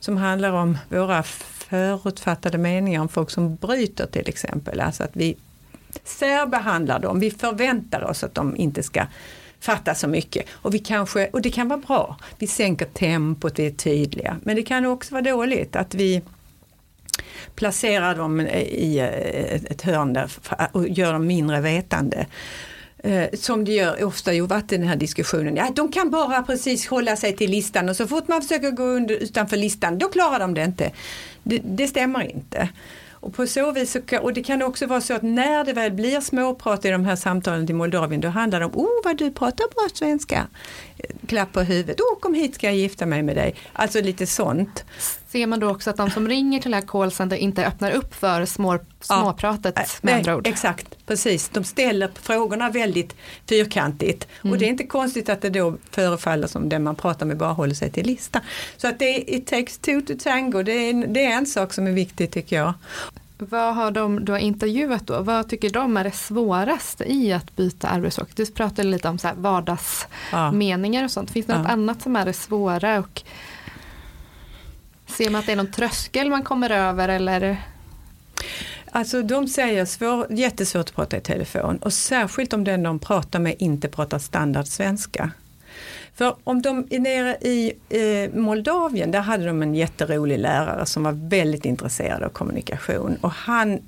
som 0.00 0.16
handlar 0.16 0.52
om 0.52 0.78
våra 0.88 1.22
förutfattade 1.22 2.58
meningar 2.58 3.00
om 3.00 3.08
folk 3.08 3.30
som 3.30 3.56
bryter 3.56 4.06
till 4.06 4.28
exempel. 4.28 4.80
Alltså 4.80 5.04
att 5.04 5.16
vi 5.16 5.36
särbehandlar 6.04 6.98
dem, 6.98 7.20
vi 7.20 7.30
förväntar 7.30 8.04
oss 8.04 8.24
att 8.24 8.34
de 8.34 8.56
inte 8.56 8.82
ska 8.82 9.06
fatta 9.66 9.94
så 9.94 10.08
mycket. 10.08 10.46
Och, 10.50 10.74
vi 10.74 10.78
kanske, 10.78 11.28
och 11.32 11.42
det 11.42 11.50
kan 11.50 11.68
vara 11.68 11.80
bra, 11.80 12.16
vi 12.38 12.46
sänker 12.46 12.86
tempot, 12.86 13.58
vi 13.58 13.66
är 13.66 13.70
tydliga. 13.70 14.36
Men 14.42 14.56
det 14.56 14.62
kan 14.62 14.86
också 14.86 15.14
vara 15.14 15.22
dåligt 15.22 15.76
att 15.76 15.94
vi 15.94 16.22
placerar 17.54 18.14
dem 18.14 18.40
eh, 18.40 18.62
i 18.62 18.98
eh, 18.98 19.70
ett 19.72 19.82
hörn 19.82 20.12
där 20.12 20.30
och 20.72 20.88
gör 20.88 21.12
dem 21.12 21.26
mindre 21.26 21.60
vetande. 21.60 22.26
Eh, 22.98 23.28
som 23.32 23.64
det 23.64 23.72
gör 23.72 24.04
ofta 24.04 24.32
ju 24.32 24.46
varit 24.46 24.72
i 24.72 24.76
den 24.76 24.88
här 24.88 24.96
diskussionen. 24.96 25.56
Ja, 25.56 25.72
de 25.74 25.92
kan 25.92 26.10
bara 26.10 26.42
precis 26.42 26.86
hålla 26.86 27.16
sig 27.16 27.36
till 27.36 27.50
listan 27.50 27.88
och 27.88 27.96
så 27.96 28.06
fort 28.06 28.28
man 28.28 28.42
försöker 28.42 28.70
gå 28.70 28.82
under, 28.82 29.14
utanför 29.14 29.56
listan 29.56 29.98
då 29.98 30.08
klarar 30.08 30.38
de 30.38 30.54
det 30.54 30.64
inte. 30.64 30.90
Det, 31.42 31.60
det 31.64 31.88
stämmer 31.88 32.30
inte. 32.30 32.68
Och 33.26 33.34
på 33.34 33.46
så 33.46 33.72
vis, 33.72 33.96
och 34.20 34.32
det 34.32 34.42
kan 34.42 34.62
också 34.62 34.86
vara 34.86 35.00
så 35.00 35.14
att 35.14 35.22
när 35.22 35.64
det 35.64 35.72
väl 35.72 35.92
blir 35.92 36.20
småprat 36.20 36.84
i 36.84 36.90
de 36.90 37.04
här 37.04 37.16
samtalen 37.16 37.66
till 37.66 37.74
Moldavien, 37.74 38.20
då 38.20 38.28
handlar 38.28 38.60
det 38.60 38.66
om, 38.66 38.72
oh 38.74 39.04
vad 39.04 39.18
du 39.18 39.30
pratar 39.30 39.64
bra 39.74 39.88
svenska. 39.94 40.46
Klapp 41.26 41.52
på 41.52 41.60
huvudet, 41.60 42.00
oh 42.00 42.20
kom 42.20 42.34
hit 42.34 42.54
ska 42.54 42.66
jag 42.66 42.76
gifta 42.76 43.06
mig 43.06 43.22
med 43.22 43.36
dig. 43.36 43.54
Alltså 43.72 44.00
lite 44.00 44.26
sånt. 44.26 44.84
Ser 45.28 45.46
man 45.46 45.60
då 45.60 45.70
också 45.70 45.90
att 45.90 45.96
de 45.96 46.10
som 46.10 46.28
ringer 46.28 46.60
till 46.60 46.70
det 46.70 46.76
här 46.76 46.86
callcenter 46.86 47.36
inte 47.36 47.66
öppnar 47.66 47.90
upp 47.90 48.14
för 48.14 48.44
små, 48.44 48.78
småpratet 49.00 49.74
ja, 49.76 49.84
med 50.02 50.14
andra 50.14 50.36
ord? 50.36 50.46
Exakt, 50.46 51.06
precis. 51.06 51.48
De 51.48 51.64
ställer 51.64 52.10
frågorna 52.22 52.70
väldigt 52.70 53.16
fyrkantigt 53.48 54.28
mm. 54.42 54.52
och 54.52 54.58
det 54.58 54.64
är 54.64 54.68
inte 54.68 54.86
konstigt 54.86 55.28
att 55.28 55.42
det 55.42 55.50
då 55.50 55.76
förefaller 55.90 56.46
som 56.46 56.68
den 56.68 56.82
man 56.82 56.96
pratar 56.96 57.26
med 57.26 57.36
bara 57.36 57.52
håller 57.52 57.74
sig 57.74 57.90
till 57.90 58.06
listan. 58.06 58.42
Så 58.76 58.88
att 58.88 58.98
det 58.98 59.04
är, 59.04 59.34
it 59.34 59.46
takes 59.46 59.78
two 59.78 60.00
to 60.06 60.12
tango, 60.18 60.62
det 60.62 60.72
är, 60.72 61.06
det 61.06 61.24
är 61.24 61.30
en 61.30 61.46
sak 61.46 61.72
som 61.72 61.86
är 61.86 61.92
viktig 61.92 62.30
tycker 62.30 62.56
jag. 62.56 62.74
Vad 63.38 63.74
har 63.74 63.90
de 63.90 64.24
du 64.24 64.32
har 64.32 64.38
intervjuat 64.38 65.06
då? 65.06 65.22
Vad 65.22 65.48
tycker 65.48 65.70
de 65.70 65.96
är 65.96 66.04
det 66.04 66.12
svåraste 66.12 67.12
i 67.12 67.32
att 67.32 67.56
byta 67.56 67.88
arbetsspråk? 67.88 68.28
Du 68.34 68.46
pratade 68.46 68.88
lite 68.88 69.08
om 69.08 69.18
så 69.18 69.28
vardagsmeningar 69.36 71.04
och 71.04 71.10
sånt. 71.10 71.30
Finns 71.30 71.46
det 71.46 71.58
något 71.58 71.66
ja. 71.66 71.72
annat 71.72 72.02
som 72.02 72.16
är 72.16 72.24
det 72.24 72.32
svåra? 72.32 72.98
Och 72.98 73.22
ser 75.06 75.30
man 75.30 75.38
att 75.38 75.46
det 75.46 75.52
är 75.52 75.56
någon 75.56 75.72
tröskel 75.72 76.30
man 76.30 76.42
kommer 76.42 76.70
över 76.70 77.08
eller? 77.08 77.62
Alltså 78.90 79.22
de 79.22 79.48
säger 79.48 79.84
svår, 79.84 80.26
jättesvårt 80.30 80.88
att 80.88 80.94
prata 80.94 81.16
i 81.16 81.20
telefon 81.20 81.76
och 81.76 81.92
särskilt 81.92 82.52
om 82.52 82.64
den 82.64 82.82
de 82.82 82.98
pratar 82.98 83.38
med 83.38 83.54
inte 83.58 83.88
pratar 83.88 84.18
standardsvenska. 84.18 85.30
För 86.16 86.36
om 86.44 86.62
de 86.62 86.86
är 86.90 86.98
nere 86.98 87.36
i 87.40 87.72
eh, 87.88 88.40
Moldavien, 88.40 89.10
där 89.10 89.20
hade 89.20 89.46
de 89.46 89.62
en 89.62 89.74
jätterolig 89.74 90.38
lärare 90.38 90.86
som 90.86 91.02
var 91.02 91.12
väldigt 91.12 91.64
intresserad 91.64 92.22
av 92.22 92.28
kommunikation 92.28 93.16
och 93.20 93.30
han 93.30 93.72
eh, 93.72 93.78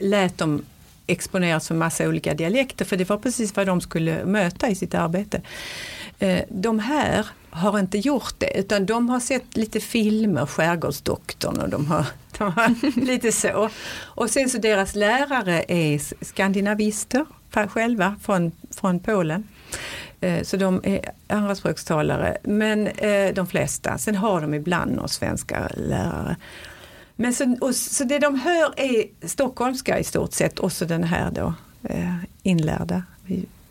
lät 0.00 0.38
dem 0.38 0.62
exponeras 1.06 1.68
för 1.68 1.74
massa 1.74 2.08
olika 2.08 2.34
dialekter 2.34 2.84
för 2.84 2.96
det 2.96 3.08
var 3.08 3.18
precis 3.18 3.56
vad 3.56 3.66
de 3.66 3.80
skulle 3.80 4.24
möta 4.24 4.68
i 4.68 4.74
sitt 4.74 4.94
arbete. 4.94 5.42
Eh, 6.18 6.40
de 6.48 6.78
här 6.78 7.26
har 7.50 7.78
inte 7.78 7.98
gjort 7.98 8.34
det 8.38 8.58
utan 8.58 8.86
de 8.86 9.08
har 9.08 9.20
sett 9.20 9.56
lite 9.56 9.80
filmer, 9.80 10.46
Skärgårdsdoktorn 10.46 11.60
och 11.60 11.68
de 11.68 11.86
har, 11.86 12.06
de 12.38 12.52
har 12.52 13.00
lite 13.06 13.32
så. 13.32 13.70
Och 14.04 14.30
sen 14.30 14.48
så 14.48 14.58
deras 14.58 14.94
lärare 14.94 15.64
är 15.68 16.24
skandinavister 16.24 17.26
själva 17.68 18.16
från, 18.22 18.52
från 18.70 19.00
Polen. 19.00 19.48
Eh, 20.20 20.42
så 20.42 20.56
de 20.56 20.80
är 20.84 21.00
andraspråkstalare, 21.28 22.36
men 22.42 22.86
eh, 22.86 23.34
de 23.34 23.46
flesta. 23.46 23.98
Sen 23.98 24.14
har 24.14 24.40
de 24.40 24.54
ibland 24.54 24.94
några 24.94 25.08
svenska 25.08 25.70
lärare. 25.76 26.36
Men 27.16 27.32
så, 27.32 27.56
och, 27.60 27.74
så 27.74 28.04
det 28.04 28.18
de 28.18 28.40
hör 28.40 28.74
är 28.76 29.26
stockholmska 29.28 29.98
i 29.98 30.04
stort 30.04 30.32
sett 30.32 30.58
och 30.58 30.72
så 30.72 30.84
den 30.84 31.04
här 31.04 31.30
då 31.30 31.54
eh, 31.82 32.14
inlärda. 32.42 33.02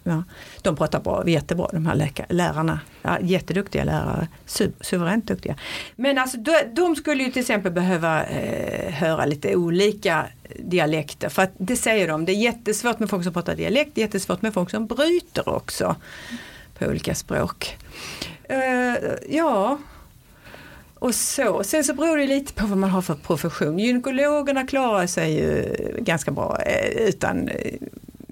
Ja, 0.04 0.24
de 0.62 0.76
pratar 0.76 1.00
bra, 1.00 1.30
jättebra 1.30 1.70
de 1.72 1.86
här 1.86 1.96
läkare, 1.96 2.28
lärarna. 2.30 2.80
Ja, 3.02 3.20
jätteduktiga 3.22 3.84
lärare, 3.84 4.28
su 4.46 4.72
suveränt 4.82 5.28
duktiga. 5.28 5.56
Men 5.96 6.18
alltså 6.18 6.38
de, 6.38 6.52
de 6.74 6.96
skulle 6.96 7.24
ju 7.24 7.32
till 7.32 7.40
exempel 7.40 7.72
behöva 7.72 8.24
eh, 8.26 8.94
höra 8.94 9.26
lite 9.26 9.56
olika 9.56 10.26
dialekter. 10.60 11.30
För 11.30 11.42
att 11.42 11.52
det 11.58 11.76
säger 11.76 12.08
de, 12.08 12.26
det 12.26 12.32
är 12.32 12.36
jättesvårt 12.36 13.00
med 13.00 13.10
folk 13.10 13.24
som 13.24 13.34
pratar 13.34 13.56
dialekt, 13.56 13.92
det 13.94 14.02
är 14.02 14.06
jättesvårt 14.06 14.42
med 14.42 14.54
folk 14.54 14.70
som 14.70 14.88
bryter 14.88 15.50
också 15.50 15.96
på 16.80 16.86
olika 16.86 17.16
språk. 17.16 17.78
Uh, 18.52 18.96
ja, 19.30 19.78
och 21.06 21.16
så. 21.16 21.64
Sen 21.64 21.84
så 21.84 21.94
beror 21.94 22.18
det 22.18 22.28
lite 22.28 22.54
på 22.54 22.66
vad 22.66 22.78
man 22.78 22.90
har 22.90 23.02
för 23.02 23.16
profession. 23.16 23.80
Gynekologerna 23.80 24.68
klarar 24.68 25.08
sig 25.08 25.34
ju 25.34 25.76
ganska 26.00 26.32
bra 26.32 26.62
eh, 26.62 26.90
utan 26.90 27.48
eh, 27.48 27.74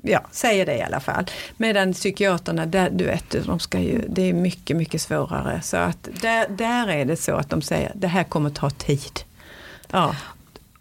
ja, 0.03 0.21
säger 0.31 0.65
det 0.65 0.77
i 0.77 0.81
alla 0.81 0.99
fall. 0.99 1.25
Medan 1.57 1.93
psykiaterna, 1.93 2.65
där, 2.65 2.89
du 2.89 3.05
vet, 3.05 3.45
de 3.45 3.59
ska 3.59 3.79
ju, 3.79 4.01
det 4.07 4.29
är 4.29 4.33
mycket, 4.33 4.77
mycket 4.77 5.01
svårare. 5.01 5.61
Så 5.61 5.77
att 5.77 6.09
där, 6.21 6.47
där 6.49 6.87
är 6.87 7.05
det 7.05 7.15
så 7.15 7.35
att 7.35 7.49
de 7.49 7.61
säger 7.61 7.91
det 7.95 8.07
här 8.07 8.23
kommer 8.23 8.49
ta 8.49 8.69
tid. 8.69 9.19
Ja. 9.91 10.15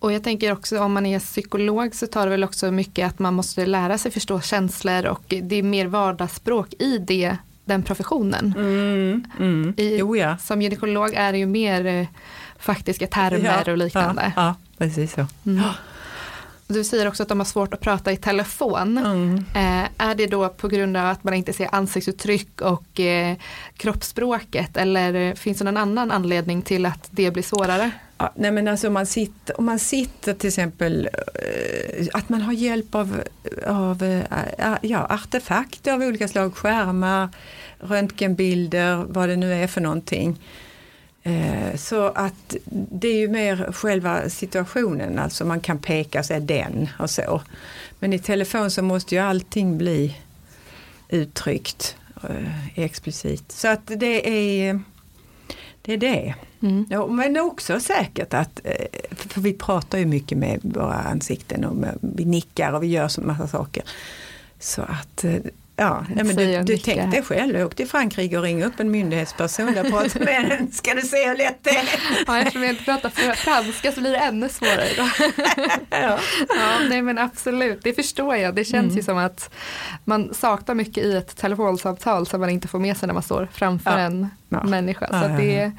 Och 0.03 0.13
jag 0.13 0.23
tänker 0.23 0.53
också 0.53 0.81
om 0.81 0.93
man 0.93 1.07
är 1.07 1.19
psykolog 1.19 1.95
så 1.95 2.07
tar 2.07 2.27
det 2.27 2.31
väl 2.31 2.45
också 2.45 2.71
mycket 2.71 3.07
att 3.07 3.19
man 3.19 3.35
måste 3.35 3.67
lära 3.67 3.99
sig 3.99 4.11
förstå 4.11 4.41
känslor 4.41 5.07
och 5.07 5.23
det 5.29 5.57
är 5.57 5.63
mer 5.63 5.87
vardagsspråk 5.87 6.75
i 6.79 6.99
det, 6.99 7.37
den 7.65 7.83
professionen. 7.83 8.55
Mm, 8.57 9.25
mm. 9.39 9.75
I, 9.77 9.97
jo, 9.97 10.17
ja. 10.17 10.39
Som 10.39 10.63
gynekolog 10.63 11.15
är 11.15 11.33
det 11.33 11.39
ju 11.39 11.47
mer 11.47 11.87
eh, 11.87 12.07
faktiska 12.59 13.07
termer 13.07 13.63
ja, 13.67 13.73
och 13.73 13.79
liknande. 13.79 14.33
Ja, 14.37 14.43
ja 14.43 14.55
precis 14.79 15.15
så. 15.15 15.27
Mm. 15.47 15.65
Du 16.73 16.85
säger 16.85 17.09
också 17.09 17.23
att 17.23 17.29
de 17.29 17.41
har 17.41 17.45
svårt 17.45 17.75
att 17.75 17.81
prata 17.81 18.13
i 18.13 18.17
telefon. 18.17 18.99
Mm. 18.99 19.37
Eh, 19.37 20.09
är 20.09 20.15
det 20.15 20.27
då 20.27 20.49
på 20.49 20.69
grund 20.69 20.97
av 20.97 21.07
att 21.07 21.25
man 21.25 21.35
inte 21.35 21.53
ser 21.53 21.69
ansiktsuttryck 21.75 22.61
och 22.61 23.01
eh, 23.01 23.37
kroppsspråket 23.77 24.77
eller 24.77 25.35
finns 25.35 25.59
det 25.59 25.65
någon 25.65 25.77
annan 25.77 26.11
anledning 26.11 26.63
till 26.63 26.87
att 26.87 27.09
det 27.11 27.31
blir 27.31 27.43
svårare? 27.43 27.91
Ja, 28.19 28.33
nej 28.35 28.51
men 28.51 28.69
alltså 28.69 28.87
om 28.87 28.93
man 28.93 29.07
sitter, 29.07 29.59
om 29.59 29.65
man 29.65 29.79
sitter 29.79 30.35
till 30.35 30.49
exempel, 30.49 31.09
eh, 31.35 32.07
att 32.13 32.29
man 32.29 32.41
har 32.43 32.53
hjälp 32.53 32.95
av, 32.95 33.23
av 33.67 34.03
eh, 34.03 34.75
ja, 34.83 35.07
artefakter 35.11 35.93
av 35.93 36.03
olika 36.03 36.29
slag, 36.29 36.57
skärmar, 36.57 37.29
röntgenbilder, 37.79 39.05
vad 39.09 39.29
det 39.29 39.37
nu 39.37 39.55
är 39.55 39.67
för 39.67 39.81
någonting. 39.81 40.39
Eh, 41.23 41.77
så 41.77 42.07
att 42.07 42.57
det 42.71 43.09
är 43.09 43.17
ju 43.17 43.29
mer 43.29 43.73
själva 43.73 44.29
situationen, 44.29 45.19
alltså 45.19 45.45
man 45.45 45.61
kan 45.61 45.79
peka 45.79 46.19
och 46.19 46.25
säga 46.25 46.41
den 46.41 46.89
och 46.99 47.11
så. 47.11 47.43
Men 47.99 48.13
i 48.13 48.19
telefon 48.19 48.71
så 48.71 48.83
måste 48.83 49.15
ju 49.15 49.21
allting 49.21 49.79
bli 49.79 50.17
uttryckt 51.09 51.97
eh, 52.23 52.79
explicit. 52.79 53.53
Så 53.53 53.69
att 53.69 53.87
det 53.87 54.29
är 54.29 54.81
det. 55.83 55.93
Är 55.93 55.97
det. 55.97 56.35
Mm. 56.63 56.87
Ja, 56.91 57.07
men 57.07 57.37
också 57.37 57.81
säkert 57.81 58.35
att, 58.35 58.61
eh, 58.65 58.87
för 59.11 59.41
vi 59.41 59.53
pratar 59.53 59.99
ju 59.99 60.07
mycket 60.07 60.39
med 60.39 60.61
våra 60.63 60.95
ansikten 60.95 61.65
och 61.65 61.85
vi 62.01 62.25
nickar 62.25 62.73
och 62.73 62.83
vi 62.83 62.87
gör 62.87 63.09
så 63.09 63.21
massa 63.21 63.49
saker. 63.49 63.83
Så 64.61 64.83
att 64.83 65.25
Ja, 65.77 66.05
nej, 66.15 66.25
men 66.25 66.37
du, 66.37 66.63
du 66.63 66.79
tänkte 66.79 67.23
själv, 67.23 67.67
åk 67.67 67.75
till 67.75 67.89
Frankrike 67.89 68.37
och 68.39 68.43
ring 68.43 68.65
upp 68.65 68.81
en 68.81 68.91
myndighetsperson 68.91 69.79
och 69.79 69.87
prata 69.91 70.19
med 70.19 70.49
den. 70.49 70.73
Ska 70.73 70.95
du 70.95 71.03
se 71.03 71.29
hur 71.29 71.37
lätt 71.37 71.59
det 71.63 71.71
är? 71.71 71.85
Ja, 72.27 72.39
eftersom 72.39 72.63
jag 72.63 72.71
inte 72.71 72.85
pratar 72.85 73.35
franska 73.35 73.93
så 73.93 74.01
blir 74.01 74.11
det 74.11 74.19
ännu 74.19 74.49
svårare. 74.49 74.89
Ja. 75.91 76.19
ja, 76.49 76.79
nej 76.89 77.03
men 77.03 77.19
absolut, 77.19 77.81
det 77.83 77.93
förstår 77.93 78.37
jag. 78.37 78.55
Det 78.55 78.65
känns 78.65 78.85
mm. 78.85 78.97
ju 78.97 79.03
som 79.03 79.19
att 79.19 79.55
man 80.05 80.35
saknar 80.35 80.75
mycket 80.75 81.05
i 81.05 81.17
ett 81.17 81.37
telefonsamtal 81.37 82.27
som 82.27 82.41
man 82.41 82.51
inte 82.51 82.69
får 82.69 82.79
med 82.79 82.97
sig 82.97 83.07
när 83.07 83.15
man 83.15 83.23
står 83.23 83.49
framför 83.53 83.91
ja. 83.91 83.99
en 83.99 84.29
ja. 84.49 84.65
människa. 84.65 85.07
Så 85.07 85.15
ja, 85.15 85.29
det 85.29 85.73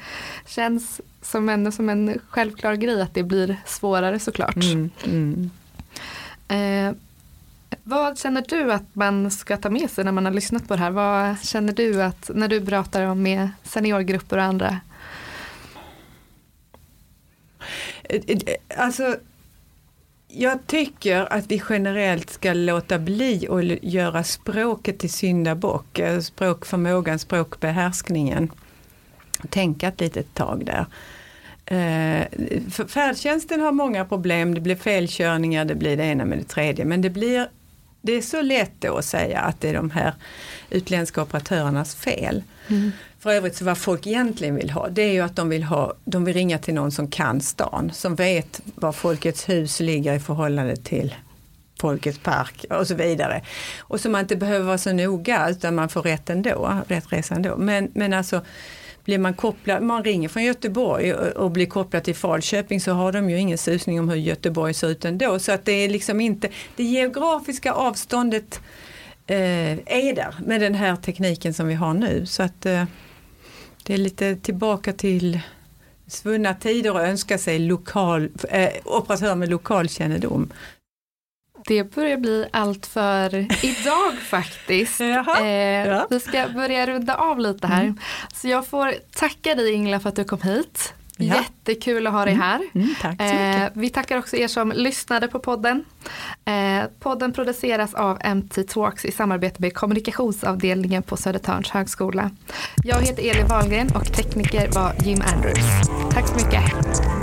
känns 0.46 1.00
som 1.22 1.48
en, 1.48 1.72
som 1.72 1.88
en 1.88 2.18
självklar 2.28 2.74
grej 2.74 3.02
att 3.02 3.14
det 3.14 3.22
blir 3.22 3.56
svårare 3.66 4.18
såklart. 4.18 4.56
Mm. 4.56 4.90
Mm. 5.04 5.50
Eh, 6.48 6.94
vad 7.84 8.18
känner 8.18 8.44
du 8.48 8.72
att 8.72 8.94
man 8.94 9.30
ska 9.30 9.56
ta 9.56 9.70
med 9.70 9.90
sig 9.90 10.04
när 10.04 10.12
man 10.12 10.24
har 10.24 10.32
lyssnat 10.32 10.68
på 10.68 10.76
det 10.76 10.80
här? 10.80 10.90
Vad 10.90 11.44
känner 11.44 11.72
du 11.72 12.02
att 12.02 12.30
när 12.34 12.48
du 12.48 12.66
pratar 12.66 13.14
med 13.14 13.48
seniorgrupper 13.62 14.36
och 14.36 14.42
andra? 14.42 14.80
Eh, 18.04 18.20
eh, 18.26 18.38
alltså, 18.76 19.16
jag 20.28 20.66
tycker 20.66 21.32
att 21.32 21.46
vi 21.46 21.62
generellt 21.68 22.30
ska 22.30 22.52
låta 22.52 22.98
bli 22.98 23.48
att 23.50 23.84
göra 23.84 24.24
språket 24.24 24.98
till 24.98 25.12
syndabock, 25.12 25.98
eh, 25.98 26.20
språkförmågan, 26.20 27.18
språkbehärskningen. 27.18 28.50
Tänka 29.48 29.88
ett 29.88 30.00
litet 30.00 30.34
tag 30.34 30.64
där. 30.66 30.86
Eh, 31.66 32.26
färdtjänsten 32.88 33.60
har 33.60 33.72
många 33.72 34.04
problem, 34.04 34.54
det 34.54 34.60
blir 34.60 34.76
felkörningar, 34.76 35.64
det 35.64 35.74
blir 35.74 35.96
det 35.96 36.04
ena 36.04 36.24
med 36.24 36.38
det 36.38 36.44
tredje, 36.44 36.84
men 36.84 37.02
det 37.02 37.10
blir 37.10 37.48
det 38.04 38.12
är 38.12 38.22
så 38.22 38.42
lätt 38.42 38.72
då 38.78 38.96
att 38.98 39.04
säga 39.04 39.40
att 39.40 39.60
det 39.60 39.68
är 39.68 39.74
de 39.74 39.90
här 39.90 40.14
utländska 40.70 41.22
operatörernas 41.22 41.94
fel. 41.94 42.42
Mm. 42.68 42.92
För 43.18 43.30
övrigt 43.30 43.56
så 43.56 43.64
vad 43.64 43.78
folk 43.78 44.06
egentligen 44.06 44.54
vill 44.54 44.70
ha 44.70 44.88
det 44.88 45.02
är 45.02 45.12
ju 45.12 45.20
att 45.20 45.36
de 45.36 45.48
vill, 45.48 45.62
ha, 45.62 45.94
de 46.04 46.24
vill 46.24 46.34
ringa 46.34 46.58
till 46.58 46.74
någon 46.74 46.92
som 46.92 47.10
kan 47.10 47.40
stan, 47.40 47.90
som 47.94 48.14
vet 48.14 48.60
var 48.74 48.92
Folkets 48.92 49.48
hus 49.48 49.80
ligger 49.80 50.14
i 50.14 50.20
förhållande 50.20 50.76
till 50.76 51.14
Folkets 51.80 52.18
park 52.18 52.64
och 52.70 52.86
så 52.86 52.94
vidare. 52.94 53.42
Och 53.78 54.00
så 54.00 54.10
man 54.10 54.20
inte 54.20 54.36
behöver 54.36 54.66
vara 54.66 54.78
så 54.78 54.92
noga 54.92 55.48
utan 55.48 55.74
man 55.74 55.88
får 55.88 56.02
rätt 56.02 56.30
ändå, 56.30 56.82
rätt 56.88 57.12
resa 57.12 57.34
ändå. 57.34 57.56
Men, 57.56 57.90
men 57.94 58.12
alltså 58.12 58.42
blir 59.04 59.18
man 59.18 59.34
kopplad, 59.34 59.82
man 59.82 60.04
ringer 60.04 60.28
från 60.28 60.44
Göteborg 60.44 61.14
och, 61.14 61.50
blir 61.50 61.66
kopplad 61.66 62.04
till 62.04 62.14
Falköping 62.14 62.80
så 62.80 62.92
har 62.92 63.12
de 63.12 63.30
ju 63.30 63.38
ingen 63.38 63.58
susning 63.58 64.00
om 64.00 64.08
hur 64.08 64.16
Göteborg 64.16 64.74
ser 64.74 64.88
ut 64.88 65.04
ändå. 65.04 65.38
Så 65.38 65.52
att 65.52 65.64
det 65.64 65.72
är 65.72 65.88
liksom 65.88 66.20
inte, 66.20 66.48
det 66.76 66.84
geografiska 66.84 67.72
avståndet 67.72 68.60
eh, 69.26 69.72
är 69.72 70.14
där 70.14 70.34
med 70.46 70.60
den 70.60 70.74
här 70.74 70.96
tekniken 70.96 71.54
som 71.54 71.66
vi 71.68 71.74
har 71.74 71.94
nu. 71.94 72.26
Så 72.26 72.42
att 72.42 72.66
eh, 72.66 72.84
det 73.82 73.94
är 73.94 73.98
lite 73.98 74.36
tillbaka 74.36 74.92
till 74.92 75.40
svunna 76.06 76.54
tider 76.54 76.92
och 76.92 77.00
önska 77.00 77.38
sig 77.38 77.58
lokal, 77.58 78.28
eh, 78.48 78.70
operatör 78.84 79.34
med 79.34 79.48
lokalkännedom 79.48 80.52
det 81.66 81.94
börjar 81.94 82.16
bli 82.16 82.46
allt 82.52 82.86
för 82.86 83.34
idag 83.64 84.18
faktiskt. 84.22 85.00
Jaha, 85.00 85.40
eh, 85.40 85.86
ja. 85.86 86.06
Vi 86.10 86.20
ska 86.20 86.48
börja 86.54 86.86
runda 86.86 87.14
av 87.14 87.38
lite 87.38 87.66
här. 87.66 87.82
Mm. 87.82 87.98
Så 88.34 88.48
jag 88.48 88.66
får 88.66 88.94
tacka 89.14 89.54
dig 89.54 89.72
Ingela 89.72 90.00
för 90.00 90.08
att 90.08 90.16
du 90.16 90.24
kom 90.24 90.40
hit. 90.40 90.94
Ja. 91.16 91.34
Jättekul 91.34 92.06
att 92.06 92.12
ha 92.12 92.24
dig 92.24 92.34
mm. 92.34 92.46
här. 92.46 92.60
Mm, 92.74 92.94
tack. 93.00 93.20
Eh, 93.20 93.68
vi 93.74 93.90
tackar 93.90 94.18
också 94.18 94.36
er 94.36 94.48
som 94.48 94.72
lyssnade 94.72 95.28
på 95.28 95.38
podden. 95.38 95.84
Eh, 96.44 96.84
podden 97.00 97.32
produceras 97.32 97.94
av 97.94 98.18
MT 98.36 98.62
Talks 98.62 99.04
i 99.04 99.12
samarbete 99.12 99.56
med 99.58 99.74
kommunikationsavdelningen 99.74 101.02
på 101.02 101.16
Södertörns 101.16 101.70
högskola. 101.70 102.30
Jag 102.84 103.00
heter 103.00 103.30
Elin 103.30 103.46
Wahlgren 103.46 103.88
och 103.94 104.12
tekniker 104.12 104.68
var 104.70 104.92
Jim 105.04 105.22
Andrews. 105.34 105.88
Tack 106.12 106.28
så 106.28 106.34
mycket. 106.34 107.13